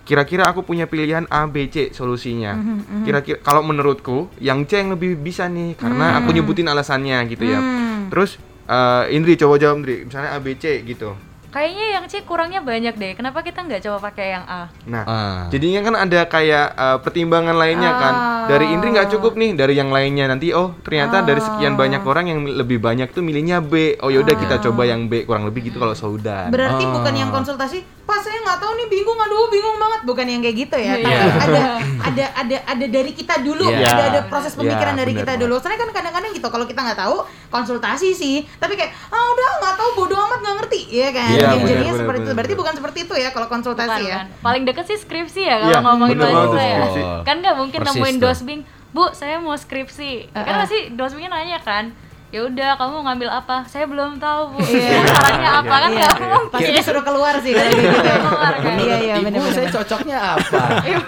[0.02, 2.58] Kira-kira aku punya pilihan A, B, C solusinya.
[2.58, 7.46] Mhm, Kira-kira kalau menurutku yang C yang lebih bisa nih karena aku nyebutin alasannya gitu
[7.46, 7.62] ya.
[7.62, 8.10] Hmm.
[8.10, 8.36] Terus
[8.72, 11.12] eh, Indri coba jawab Indri, misalnya A, B, C gitu.
[11.52, 13.12] Kayaknya yang C kurangnya banyak deh.
[13.12, 14.72] Kenapa kita nggak coba pakai yang A?
[14.88, 15.40] Nah, Ah.
[15.52, 18.14] jadinya kan ada kayak uh, pertimbangan lainnya kan.
[18.48, 22.24] Dari Indri nggak cukup nih, dari yang lainnya nanti oh ternyata dari sekian banyak orang
[22.26, 24.00] yang lebih banyak tuh milihnya B.
[24.00, 26.48] Oh yaudah kita coba yang B kurang lebih gitu kalau Saudan.
[26.48, 26.92] Berarti Ah.
[26.96, 30.56] bukan yang konsultasi, Pak saya nggak tahu nih bingung, aduh bingung banget, bukan yang kayak
[30.58, 30.92] gitu ya.
[30.94, 31.32] Tapi Iya.
[31.40, 31.62] ada
[32.08, 33.88] ada ada ada dari kita dulu, Iya.
[33.88, 35.42] ada ada proses pemikiran Iya, dari benar kita banget.
[35.42, 35.54] dulu.
[35.56, 37.16] Soalnya kan kadang-kadang gitu, kalau kita nggak tahu
[37.48, 41.26] konsultasi sih, tapi kayak ah udah nggak tahu bodoh amat nggak ngerti, ya kan?
[41.26, 42.32] Iya, Jadi- benar, Jadinya seperti itu.
[42.34, 44.16] Berarti bukan seperti itu ya kalau konsultasi Bukan, ya.
[44.20, 44.44] bukan.
[44.44, 46.78] Paling deket sih skripsi ya kalau Iya, ngomongin bener mahasiswa ya.
[47.22, 50.12] Kan nggak mungkin Persis nemuin dosbing, Bu, saya mau skripsi.
[50.28, 50.60] Kan Uh-uh.
[50.60, 51.96] pasti dosbingnya nanya kan,
[52.32, 53.56] ya udah kamu mau ngambil apa?
[53.68, 54.58] Saya belum tahu, Bu.
[54.64, 55.04] Iya.
[55.04, 56.00] Sarannya apa kan Iya.
[56.00, 56.48] nggak mungkin.
[56.48, 57.98] Pasti disuruh keluar sih kalau gitu.
[58.24, 58.74] Keluar kan.
[58.80, 60.60] Iya iya Ibu, benar saya cocoknya apa?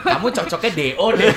[0.04, 1.32] Kamu cocoknya DO deh.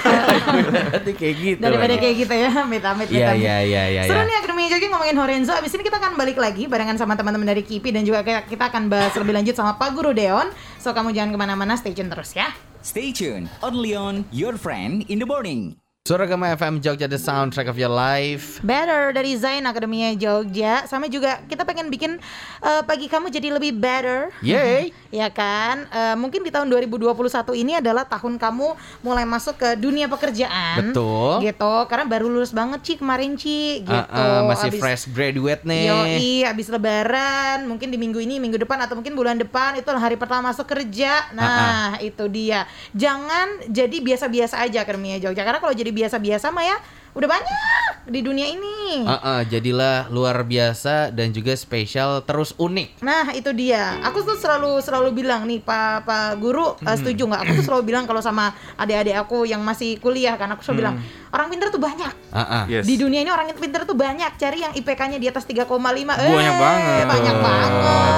[0.91, 1.59] Nanti kayak gitu.
[1.63, 3.39] Daripada kayak gitu ya, amit-amit Iya, amit-amit.
[3.41, 4.01] iya, iya, iya.
[4.03, 4.27] Seru iya.
[4.27, 5.53] nih Akademi Jogging ngomongin Horenzo.
[5.55, 8.67] Abis ini kita akan balik lagi barengan sama teman-teman dari KIPI dan juga kayak kita
[8.67, 10.51] akan bahas lebih lanjut sama Pak Guru Deon.
[10.77, 12.51] So kamu jangan ke mana-mana, stay tune terus ya.
[12.83, 15.79] Stay tuned, only on your friend in the morning.
[16.07, 18.63] Suara Gama FM Jogja The Soundtrack of Your Life.
[18.63, 20.87] Better dari Zain Akademinya Jogja.
[20.87, 22.15] Sama juga kita pengen bikin
[22.63, 24.31] eh, pagi kamu jadi lebih better.
[24.39, 24.95] Yeay.
[25.07, 25.87] Ya kan?
[25.87, 27.15] Eh, mungkin di tahun 2021
[27.55, 28.75] ini adalah tahun kamu
[29.07, 30.91] mulai masuk ke dunia pekerjaan.
[30.91, 31.47] Betul.
[31.47, 31.73] Gitu.
[31.87, 33.91] Karena baru lulus banget Ci kemarin Ci gitu.
[33.91, 35.87] Ah, ah, masih Abis- fresh graduate nih.
[35.87, 40.19] Yoi, habis lebaran, mungkin di minggu ini, minggu depan atau mungkin bulan depan itu hari
[40.19, 41.31] pertama masuk kerja.
[41.31, 42.67] Nah, itu dia.
[42.91, 45.47] Jangan jadi biasa-biasa aja Akademia Jogja.
[45.47, 46.77] Karena kalau jadi biasa-biasa mah ya
[47.17, 49.03] udah banyak di dunia ini.
[49.03, 53.01] Ah, ah, jadilah luar biasa dan juga spesial terus unik.
[53.01, 53.99] Nah itu dia.
[54.05, 57.41] Aku tuh selalu selalu bilang nih Pak Pak Guru eh, setuju nggak?
[57.43, 60.95] Aku tuh selalu bilang kalau sama adik-adik aku yang masih kuliah kan aku selalu bilang
[61.29, 62.13] orang pintar tuh banyak.
[62.29, 62.63] Ah, ah.
[62.65, 62.83] Yes.
[62.83, 64.31] Di dunia ini orang pintar tuh banyak.
[64.35, 65.65] Cari yang IPK-nya di atas 3,5.
[65.65, 67.05] Banyak eh, banget.
[67.05, 67.71] Banyak banget.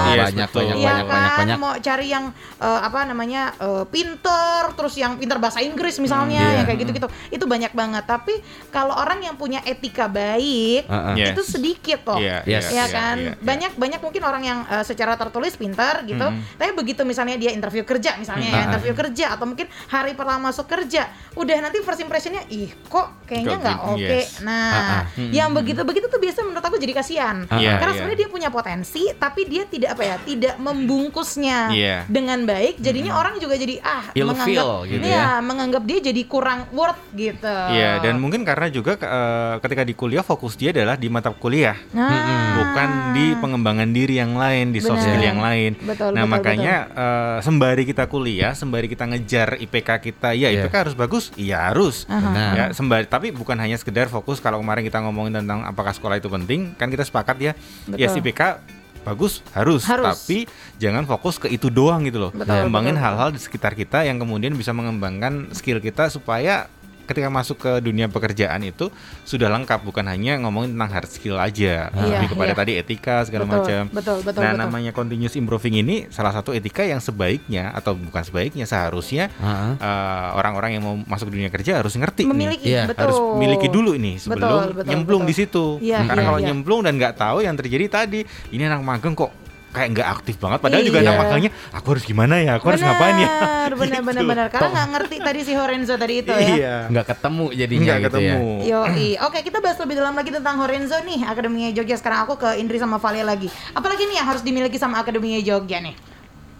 [0.09, 0.59] Yes, banyak, betul.
[0.59, 1.57] banyak, Iya banyak, kan, banyak, banyak.
[1.57, 2.25] mau cari yang
[2.59, 6.57] eh, apa namanya eh, pinter, terus yang pinter bahasa Inggris misalnya, Hmm, iya.
[6.61, 8.03] yang kayak gitu-gitu, itu banyak banget.
[8.03, 8.33] Tapi
[8.69, 11.15] kalau orang yang punya etika baik, Ah, ah.
[11.15, 11.33] Yes.
[11.33, 12.19] itu sedikit loh.
[12.19, 12.67] Iya, Yes.
[12.67, 13.33] Ya iya, kan, iya, iya.
[13.39, 17.83] banyak banyak mungkin orang yang eh, secara tertulis pintar gitu, tapi begitu misalnya dia interview
[17.83, 18.67] kerja misalnya ya, Hmm.
[18.73, 23.49] interview kerja atau mungkin hari pertama masuk kerja, udah nanti first impressionnya, ih kok kayaknya
[23.51, 24.09] Kok nggak gitu, oke.
[24.17, 24.29] yes.
[24.41, 25.03] Nah, Ah, ah.
[25.29, 27.95] yang begitu begitu tuh biasa menurut aku jadi kasihan, Iya, karena iya.
[27.95, 31.97] sebenarnya dia punya potensi, tapi dia tidak apa ya, tidak membungkusnya Iya.
[32.05, 35.29] dengan baik, jadinya orang juga jadi ah Ilfeel menganggap gitu iya, ya.
[35.39, 37.55] menganggap dia jadi kurang worth gitu.
[37.69, 41.77] Iya, dan mungkin karena juga eh, ketika di kuliah fokus dia adalah di mata kuliah,
[41.91, 42.09] Nah,
[42.55, 45.05] bukan di pengembangan diri yang lain, di soft Benar.
[45.07, 45.71] skill yang lain.
[45.77, 50.65] Betul, nah, betul, makanya eh, sembari kita kuliah, sembari kita ngejar IPK kita, ya Iya.
[50.65, 52.09] IPK harus bagus, iya harus.
[52.09, 52.51] Benar.
[52.51, 56.25] Ya, sembari tapi bukan hanya sekedar fokus kalau kemarin kita ngomongin tentang apakah sekolah itu
[56.25, 57.54] penting, kan kita sepakat ya,
[57.93, 58.34] ya Betul.
[58.34, 58.41] IPK
[59.06, 60.25] bagus harus, Harus.
[60.25, 60.49] tapi
[60.82, 62.32] jangan fokus ke itu doang gitu loh.
[62.34, 66.65] Betul, Kembangin hal-hal di sekitar kita yang kemudian bisa mengembangkan skill kita supaya
[67.09, 68.93] ketika masuk ke dunia pekerjaan itu
[69.25, 72.57] sudah lengkap bukan hanya ngomongin tentang hard skill aja, Iya, lebih kepada iya.
[72.57, 73.81] tadi etika segala Betul, macam.
[73.89, 74.61] betul, betul, nah, betul.
[74.61, 79.33] namanya continuous improving ini salah satu etika yang sebaiknya atau bukan sebaiknya seharusnya
[79.79, 82.29] eh, orang-orang yang mau masuk dunia kerja harus ngerti nih.
[82.29, 83.01] memiliki Iya, betul.
[83.01, 85.31] harus miliki dulu ini sebelum Betul, betul, nyemplung betul.
[85.31, 85.65] di situ.
[85.79, 86.47] Iya, Karena iya, kalau iya.
[86.51, 89.31] nyemplung dan nggak tahu yang terjadi tadi, ini anak magang kok
[89.69, 90.60] kayak nggak aktif banget.
[90.60, 91.05] Padahal juga Iya.
[91.05, 92.51] anak magangnya, aku harus gimana ya?
[92.58, 93.29] Aku harus ngapain ya?
[93.69, 94.01] Benar, benar,
[94.32, 94.53] benar, Gitu.
[94.53, 96.47] Karena nggak ngerti tadi si Horenzo tadi itu ya.
[96.49, 96.75] Iya.
[96.89, 98.49] Nggak ketemu jadinya Nggak gitu ketemu.
[98.60, 98.67] ya.
[98.69, 99.10] Yoi.
[99.21, 101.95] Oke, kita bahas lebih dalam lagi tentang Horenzo nih, Akademinya Jogja.
[101.95, 103.47] Sekarang aku ke Indri sama Valia lagi.
[103.71, 105.93] Apalagi nih yang harus dimiliki sama Akademinya Jogja nih?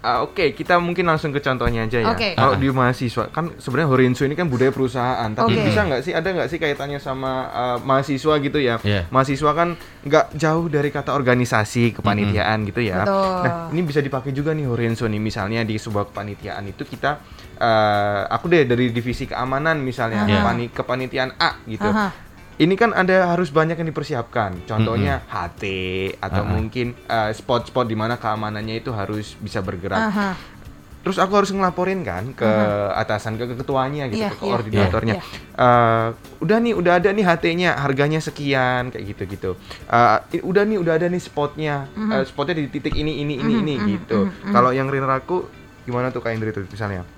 [0.00, 2.08] Ah, Oke, kita mungkin langsung ke contohnya aja ya.
[2.08, 2.32] Oke.
[2.32, 5.68] Kalau di mahasiswa kan sebenarnya Horenzo ini kan budaya perusahaan, tapi Oke.
[5.68, 8.80] bisa nggak sih ada nggak sih kaitannya sama uh, mahasiswa gitu ya?
[8.80, 9.04] Iya.
[9.12, 13.04] Mahasiswa kan nggak jauh dari kata organisasi kepanitiaan gitu ya.
[13.04, 13.44] Betul.
[13.44, 17.20] Nah ini bisa dipakai juga nih Horenzo nih misalnya di sebuah kepanitiaan itu kita
[17.60, 21.84] uh, aku deh dari divisi keamanan misalnya kepani- kepanitiaan A gitu.
[21.84, 22.29] Aha.
[22.60, 24.68] Ini kan ada harus banyak yang dipersiapkan.
[24.68, 25.64] Contohnya HT
[26.20, 26.52] atau Aha.
[26.52, 29.96] mungkin uh, spot-spot di mana keamanannya itu harus bisa bergerak.
[29.96, 30.36] Aha.
[31.00, 32.44] Terus aku harus ngelaporin kan ke
[32.92, 35.14] atasan ke ke ketuanya gitu, Iya, ke iya, koordinatornya.
[35.16, 35.24] iya,
[35.56, 36.08] Eh,
[36.44, 39.56] udah nih, udah ada nih HT-nya, harganya sekian kayak gitu-gitu.
[39.88, 41.88] Eh, i- udah nih, udah ada nih spotnya.
[41.96, 42.12] Mhm.
[42.12, 44.28] Eh, spotnya di titik ini, ini, ini, ini gitu.
[44.44, 45.48] Kalau yang Rinraku
[45.88, 47.08] gimana tuh Kak Indri tuh misalnya?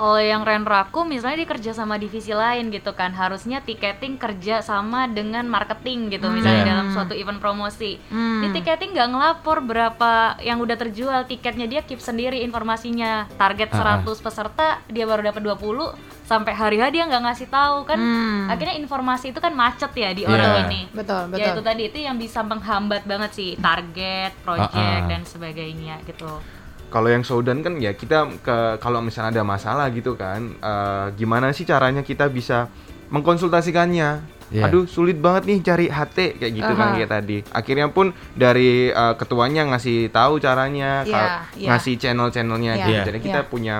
[0.00, 5.04] Kalau yang Renraku misalnya dia kerja sama divisi lain gitu kan Harusnya tiketing kerja sama
[5.04, 6.70] dengan marketing gitu Misalnya Iya.
[6.72, 8.40] dalam suatu event promosi Hmm.
[8.40, 14.00] Di tiketing nggak ngelapor berapa yang udah terjual Tiketnya dia keep sendiri informasinya Target Ah,
[14.00, 14.00] ah.
[14.00, 15.92] 100 peserta dia baru dapat 20
[16.24, 18.48] Sampai hari hari dia nggak ngasih tahu kan Hmm.
[18.48, 20.30] Akhirnya informasi itu kan macet ya di Iya.
[20.30, 21.44] orang ini Betul, betul.
[21.44, 25.08] Ya itu tadi itu yang bisa menghambat banget sih Target, project, Ah, ah.
[25.12, 26.40] dan sebagainya gitu
[26.90, 31.54] Kalau yang Saudan kan ya kita ke kalau misalnya ada masalah gitu kan, eh, gimana
[31.54, 32.66] sih caranya kita bisa
[33.08, 34.26] mengkonsultasikannya?
[34.50, 34.66] Iya.
[34.66, 36.94] Aduh sulit banget nih cari HT kayak gitu kan Aha.
[36.98, 37.38] kayak tadi.
[37.54, 41.70] Akhirnya pun dari eh, ketuanya ngasih tahu caranya, ka- iya.
[41.70, 43.00] ngasih channel-channelnya Iya, gitu.
[43.14, 43.48] Jadi kita iya.
[43.48, 43.76] punya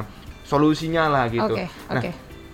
[0.46, 1.54] solusinya lah gitu.
[1.58, 2.10] Oke, Nah, oke.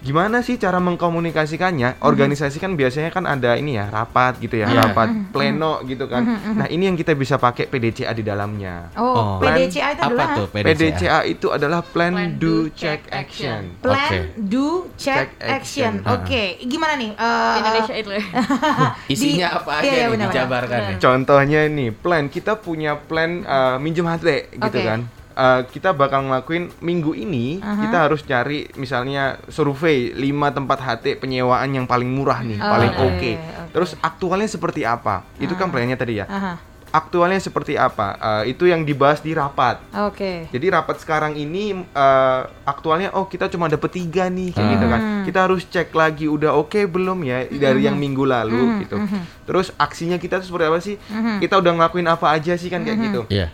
[0.07, 1.99] Gimana sih cara mengkomunikasikannya?
[2.01, 4.87] Organisasi kan biasanya kan ada ini ya rapat gitu ya, Iya.
[4.87, 6.23] rapat pleno gitu kan.
[6.55, 8.95] Nah ini yang kita bisa pakai PDCA di dalamnya.
[8.95, 9.33] Oh, Oh.
[9.39, 10.71] PDCA itu Apa adalah tuh PDCA?
[10.71, 13.75] PDCA itu adalah plan, Plan, do, check, action.
[13.81, 14.19] Plan, Oke.
[14.39, 15.93] do, check, Check, action.
[15.99, 16.15] action.
[16.15, 17.11] Oke, gimana nih?
[17.13, 18.23] eh, Indonesia itu ya
[19.13, 20.97] Isinya Di- apa iya, aja iya, nih benar, dijabarkan nih.
[20.99, 24.85] Contohnya nih, plan kita punya plan uh, minjem HT gitu Oke.
[24.85, 25.01] kan.
[25.37, 27.85] Uh, kita bakal ngelakuin minggu ini Aha.
[27.85, 30.25] kita harus cari misalnya survei 5
[30.57, 33.13] tempat HT penyewaan yang paling murah nih, Oh, paling oke, oke.
[33.21, 33.33] oke.
[33.69, 35.29] Terus aktualnya seperti apa?
[35.37, 36.27] Itu kan plannya tadi ya.
[36.27, 36.57] Aha.
[36.89, 38.17] Aktualnya seperti apa?
[38.17, 39.77] Uh, itu yang dibahas di rapat.
[40.09, 40.49] Oke.
[40.49, 45.01] Jadi rapat sekarang ini eh, aktualnya oh kita cuma dapet tiga nih kayak gitu kan.
[45.05, 45.25] Hmm.
[45.29, 48.97] Kita harus cek lagi udah oke belum ya dari yang minggu lalu gitu.
[49.45, 50.97] Terus aksinya kita tuh seperti apa sih?
[51.37, 53.21] Kita udah ngelakuin apa aja sih kan kayak gitu.
[53.29, 53.53] Iya.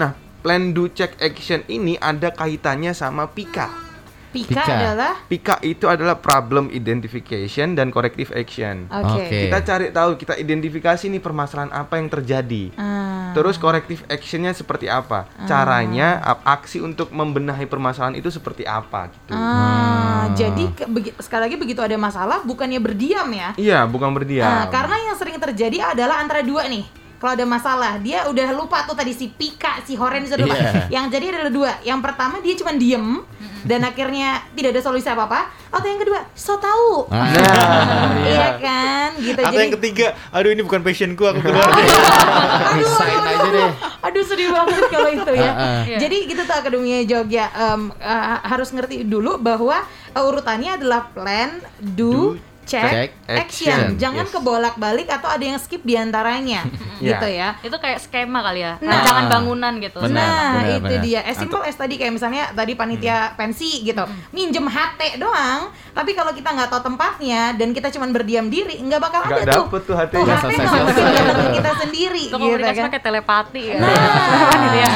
[0.00, 3.90] Nah, plan do check action ini ada kaitannya sama PIKA.
[4.30, 4.62] Pika, Pika.
[4.62, 8.86] adalah PIKA itu adalah problem identification dan corrective action.
[8.86, 9.26] Oke.
[9.26, 9.38] Oke.
[9.42, 12.70] Kita cari tahu, kita identifikasi nih permasalahan apa yang terjadi.
[12.78, 13.34] Ah.
[13.34, 15.26] Terus corrective actionnya seperti apa?
[15.46, 19.34] Caranya ap- aksi untuk membenahi permasalahan itu seperti apa gitu.
[19.34, 23.50] Ah, jadi ke- begi- sekali lagi begitu ada masalah bukannya berdiam ya.
[23.56, 24.46] Iya, bukan berdiam.
[24.46, 26.86] Nah, karena yang sering terjadi adalah antara dua nih.
[27.20, 30.56] Kalau ada masalah, dia udah lupa tuh tadi si Pika, si Horenzo lupa.
[30.56, 30.88] Iya.
[30.88, 31.72] Yang jadi adalah dua.
[31.84, 33.20] Yang pertama dia cuma diem
[33.60, 35.52] dan akhirnya tidak ada solusi apa-apa.
[35.68, 37.12] Atau yang kedua, so tahu.
[37.12, 37.28] Ah.
[38.30, 39.08] Iya kan?
[39.20, 41.68] Gitu Atau jadi yang ketiga, aduh ini bukan passionku aku keluar.
[41.68, 43.70] aduh, Resign aduh, aja aduh, deh.
[44.00, 45.50] aduh sedih banget kalau itu ya.
[45.52, 45.80] Ah, ah.
[45.84, 45.98] Iya.
[46.00, 49.84] Jadi gitu tuh Akademinya Jogja em, eh, harus ngerti dulu bahwa
[50.16, 53.68] eh, urutannya adalah plan, do, Do, check, check, action.
[53.68, 53.80] action.
[53.96, 54.32] Jangan Yes.
[54.32, 56.62] kebolak-balik atau ada yang skip di antaranya,
[57.02, 57.58] gitu ya.
[57.60, 58.90] itu kayak skema kali ya Nah.
[58.94, 61.02] rancangan bangunan gitu Benar, nah, benar, itu benar.
[61.02, 61.20] dia.
[61.22, 64.02] As simple as tadi kayak misalnya tadi panitia pensi gitu.
[64.30, 69.00] Minjem HT doang, tapi kalau kita nggak tahu tempatnya dan kita cuma berdiam diri, nggak
[69.00, 69.64] bakal Nggak ada tuh.
[69.66, 70.34] dapet tuh HT-nya.
[70.36, 72.86] Tuh HT mungkin kita sendiri itu gitu komunikasi kan.
[72.86, 73.90] pakai telepati ya Nah,
[74.64, 74.92] gitu ya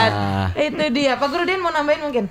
[0.67, 1.13] Itu dia.
[1.15, 2.25] Pak Guru Den mau nambahin mungkin?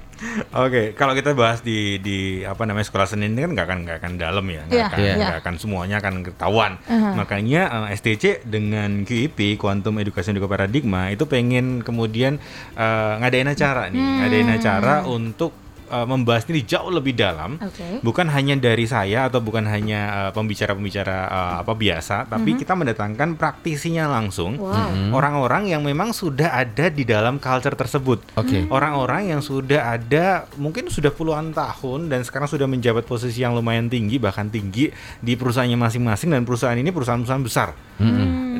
[0.53, 3.97] Oke, kalau kita bahas di di apa namanya sekolah seni ini kan nggak akan nggak
[3.99, 5.15] akan dalam ya, nggak Iya, akan iya.
[5.33, 6.77] Nggak akan semuanya akan ketahuan.
[7.17, 12.37] Makanya eh, STC dengan QIP Quantum Education Educa Paradigma itu pengen kemudian
[12.77, 17.59] eh, ngadain acara nih, ngadain acara untuk eh, membahas ini jauh lebih dalam.
[17.59, 17.99] Oke.
[18.03, 23.35] Bukan hanya dari saya atau bukan hanya eh, pembicara-pembicara eh, apa biasa, tapi kita mendatangkan
[23.35, 24.59] praktisinya langsung.
[24.59, 25.15] Wow.
[25.15, 28.23] Orang-orang yang memang sudah ada di dalam culture tersebut.
[28.35, 28.65] Oke.
[28.67, 33.87] Orang-orang yang sudah ada mungkin sudah puluhan tahun dan sekarang sudah menjabat posisi yang lumayan
[33.87, 37.69] tinggi bahkan tinggi di perusahaannya masing-masing dan perusahaan ini perusahaan-perusahaan besar.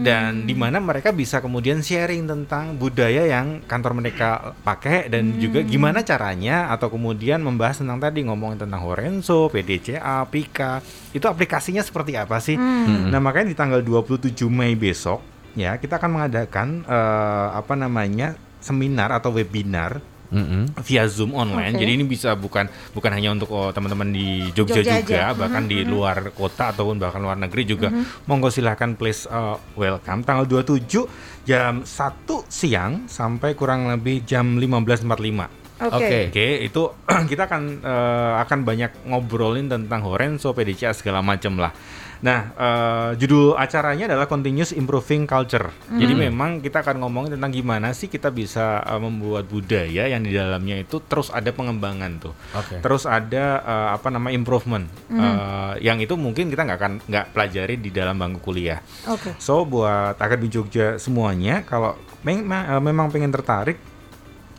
[0.04, 5.64] Dan di mana mereka bisa kemudian sharing tentang budaya yang kantor mereka pakai dan juga
[5.64, 10.84] gimana caranya atau kemudian membahas tentang tadi ngomongin tentang Horenzo, PDCA, Pika,
[11.16, 12.60] itu aplikasinya seperti apa sih?
[13.10, 19.14] Nah, makanya di tanggal 27 Mei besok ya kita akan mengadakan eh, apa namanya seminar
[19.14, 20.02] atau webinar
[20.34, 20.64] Mm-mm.
[20.82, 21.78] via Zoom online.
[21.78, 21.86] Oke.
[21.86, 22.66] Jadi ini bisa bukan
[22.98, 25.38] bukan hanya untuk oh, teman-teman di Jogja, Jogja juga, aja.
[25.38, 27.94] bahkan di luar kota ataupun bahkan luar negeri juga.
[28.26, 31.88] Monggo silahkan please uh, welcome tanggal 27 jam 1
[32.50, 35.64] siang sampai kurang lebih jam 15.45.
[35.84, 36.00] Oke.
[36.00, 36.18] Oke.
[36.32, 36.84] Oke, itu
[37.32, 41.74] kita akan eh, akan banyak ngobrolin tentang Horenzo, PDCA segala macam lah.
[42.24, 45.68] Nah, eh, judul acaranya adalah Continuous Improving Culture.
[45.92, 50.32] Jadi memang kita akan ngomongin tentang gimana sih kita bisa eh, membuat budaya yang di
[50.32, 52.34] dalamnya itu terus ada pengembangan tuh.
[52.56, 52.80] Oke.
[52.80, 54.88] Terus ada eh, apa nama improvement.
[55.12, 58.80] Eh, yang itu mungkin kita nggak akan nggak pelajari di dalam bangku kuliah.
[59.12, 59.36] Oke.
[59.44, 63.93] So buat Akademi Jogja semuanya kalau memang pengen tertarik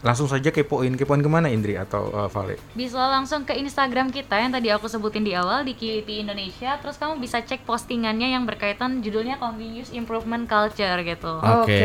[0.05, 2.55] langsung saja kepoin kepoin ke mana Indri atau eh, Vale?
[2.77, 6.77] Bisa langsung ke Instagram kita yang tadi aku sebutin di awal di QIP Indonesia.
[6.77, 11.41] Terus kamu bisa cek postingannya yang berkaitan judulnya Continuous Improvement Culture gitu.
[11.41, 11.65] Oke.
[11.65, 11.85] Oke.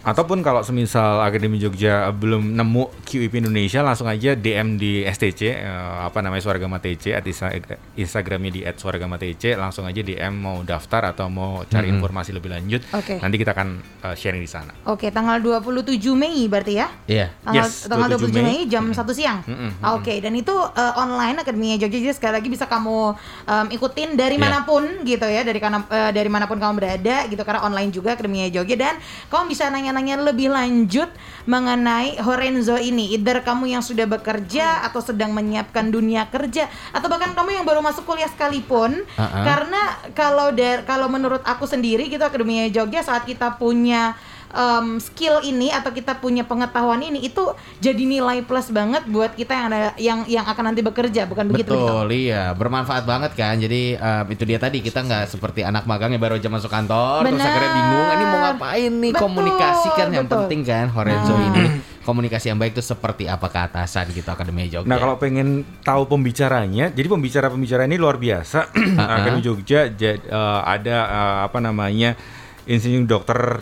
[0.00, 5.68] Ataupun kalau semisal Akademi Jogja belum nemu QIP Indonesia langsung aja DM di STC eh,
[6.00, 7.52] apa namanya Suaragama TC at Insta-
[7.94, 12.80] Instagramnya di @suaragama_tc langsung aja DM mau daftar atau mau cari informasi lebih lanjut.
[12.94, 13.20] Oke.
[13.20, 13.68] Nanti kita akan
[14.08, 14.72] eh, sharing di sana.
[14.88, 16.88] Oke, tanggal 27 Mei berarti ya?
[17.04, 17.26] Iya.
[17.58, 18.58] Tanggal, Yes, tanggal 27 27 Mei, Mei.
[18.64, 19.38] jam 1 siang.
[19.42, 23.66] Mm-mm, Ah, Oke, dan itu eh, online Akademi Jogja jadi sekali lagi bisa kamu em,
[23.72, 24.42] ikutin dari Iya.
[24.42, 27.90] mana pun gitu ya, dari kana, eh, dari mana pun kamu berada gitu karena online
[27.90, 28.94] juga Akademi Jogja dan
[29.26, 31.10] kamu bisa nanya-nanya lebih lanjut
[31.44, 33.12] mengenai Horenzo ini.
[33.12, 37.80] Either kamu yang sudah bekerja atau sedang menyiapkan dunia kerja atau bahkan kamu yang baru
[37.80, 39.42] masuk kuliah sekalipun Uh-uh.
[39.42, 40.52] karena kalau
[40.84, 44.12] kalau menurut aku sendiri gitu Akademi Jogja saat kita punya
[44.48, 49.52] em, skill ini atau kita punya pengetahuan ini itu jadi nilai plus banget buat kita
[49.52, 51.76] yang ada yang yang akan nanti bekerja bukan begitu gitu?
[51.76, 53.56] Betul, iya, bermanfaat banget kan.
[53.56, 57.24] Jadi em, itu dia tadi kita nggak seperti anak magang yang baru aja masuk kantor,
[57.24, 57.48] terus Benar.
[57.48, 59.12] akhirnya bingung, ini mau ngapain nih?
[59.12, 60.36] Betul, Komunikasi kan yang betul.
[60.44, 61.46] penting kan, Horenzo Nah.
[61.46, 61.64] ini.
[62.00, 64.88] Komunikasi yang baik itu seperti apa ke atasan gitu Akademi Jogja.
[64.88, 68.72] Nah kalau pengen tahu pembicaranya, jadi pembicara-pembicara ini luar biasa.
[68.96, 72.16] Akademi Jogja jad- eh, ada eh, apa namanya
[72.64, 73.60] Insinyur Dokter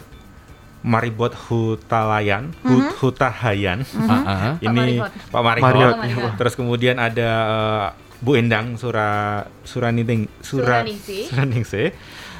[0.86, 3.82] Maribot Hutalayan, Hut- Hutahayan.
[4.06, 4.54] Ah, ah.
[4.62, 5.10] Ini Maribot.
[5.34, 5.74] Pak Maribot.
[5.74, 6.30] Maribot, iya.
[6.38, 7.86] Terus kemudian ada eh,
[8.22, 11.26] Bu Endang Sura Suraniting Sura Suraningsih.
[11.26, 11.88] Suraningsih.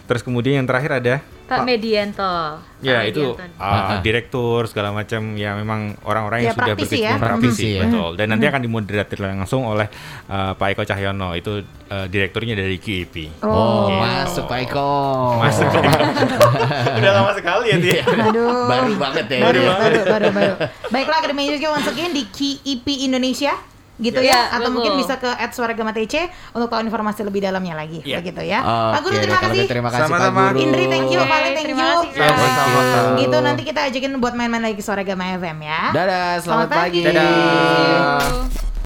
[0.07, 1.15] Terus kemudian yang terakhir ada
[1.47, 2.59] Pak Medianto.
[2.83, 3.63] Ya Pak itu Medianto.
[3.63, 7.23] uh, direktur segala macam ya memang orang-orang yang Ya, sudah praktisi berkecimpung ya.
[7.23, 7.81] praktisi ya.
[7.87, 9.87] betul dan nanti akan dimoderatir langsung oleh
[10.27, 13.15] uh, Pak Eko Cahyono itu uh, direkturnya dari QIP.
[13.41, 14.03] Oh, Gitu.
[14.03, 14.91] masuk Pak Eko.
[15.39, 15.71] Masuk.
[16.99, 18.03] Udah lama sekali ya dia.
[18.03, 18.67] Aduh.
[18.67, 19.39] Baru banget ya.
[19.41, 19.75] baru, ini ya.
[19.79, 20.53] baru, baru, baru.
[20.91, 24.73] Baiklah Akademi once again di KIP Indonesia gitu ya, Ya, atau betul.
[24.77, 26.15] mungkin bisa ke @suaragama_tc
[26.53, 28.21] untuk tahu informasi lebih dalamnya lagi Ya.
[28.21, 28.61] begitu ya.
[28.61, 29.65] Pak Oke, Guru terima kasih.
[29.65, 30.43] terima kasih Pak Sama-sama.
[30.53, 30.59] Guru.
[30.61, 31.77] Indri thank you, Vale thank you.
[31.77, 32.05] Kak.
[32.13, 33.17] Sama-sama.
[33.17, 35.83] Gitu nanti kita ajakin buat main-main lagi ke Suara Gama FM ya.
[35.91, 37.01] Dadah, selamat, Selamat pagi.
[37.01, 37.09] pagi.
[37.09, 38.67] Dadah.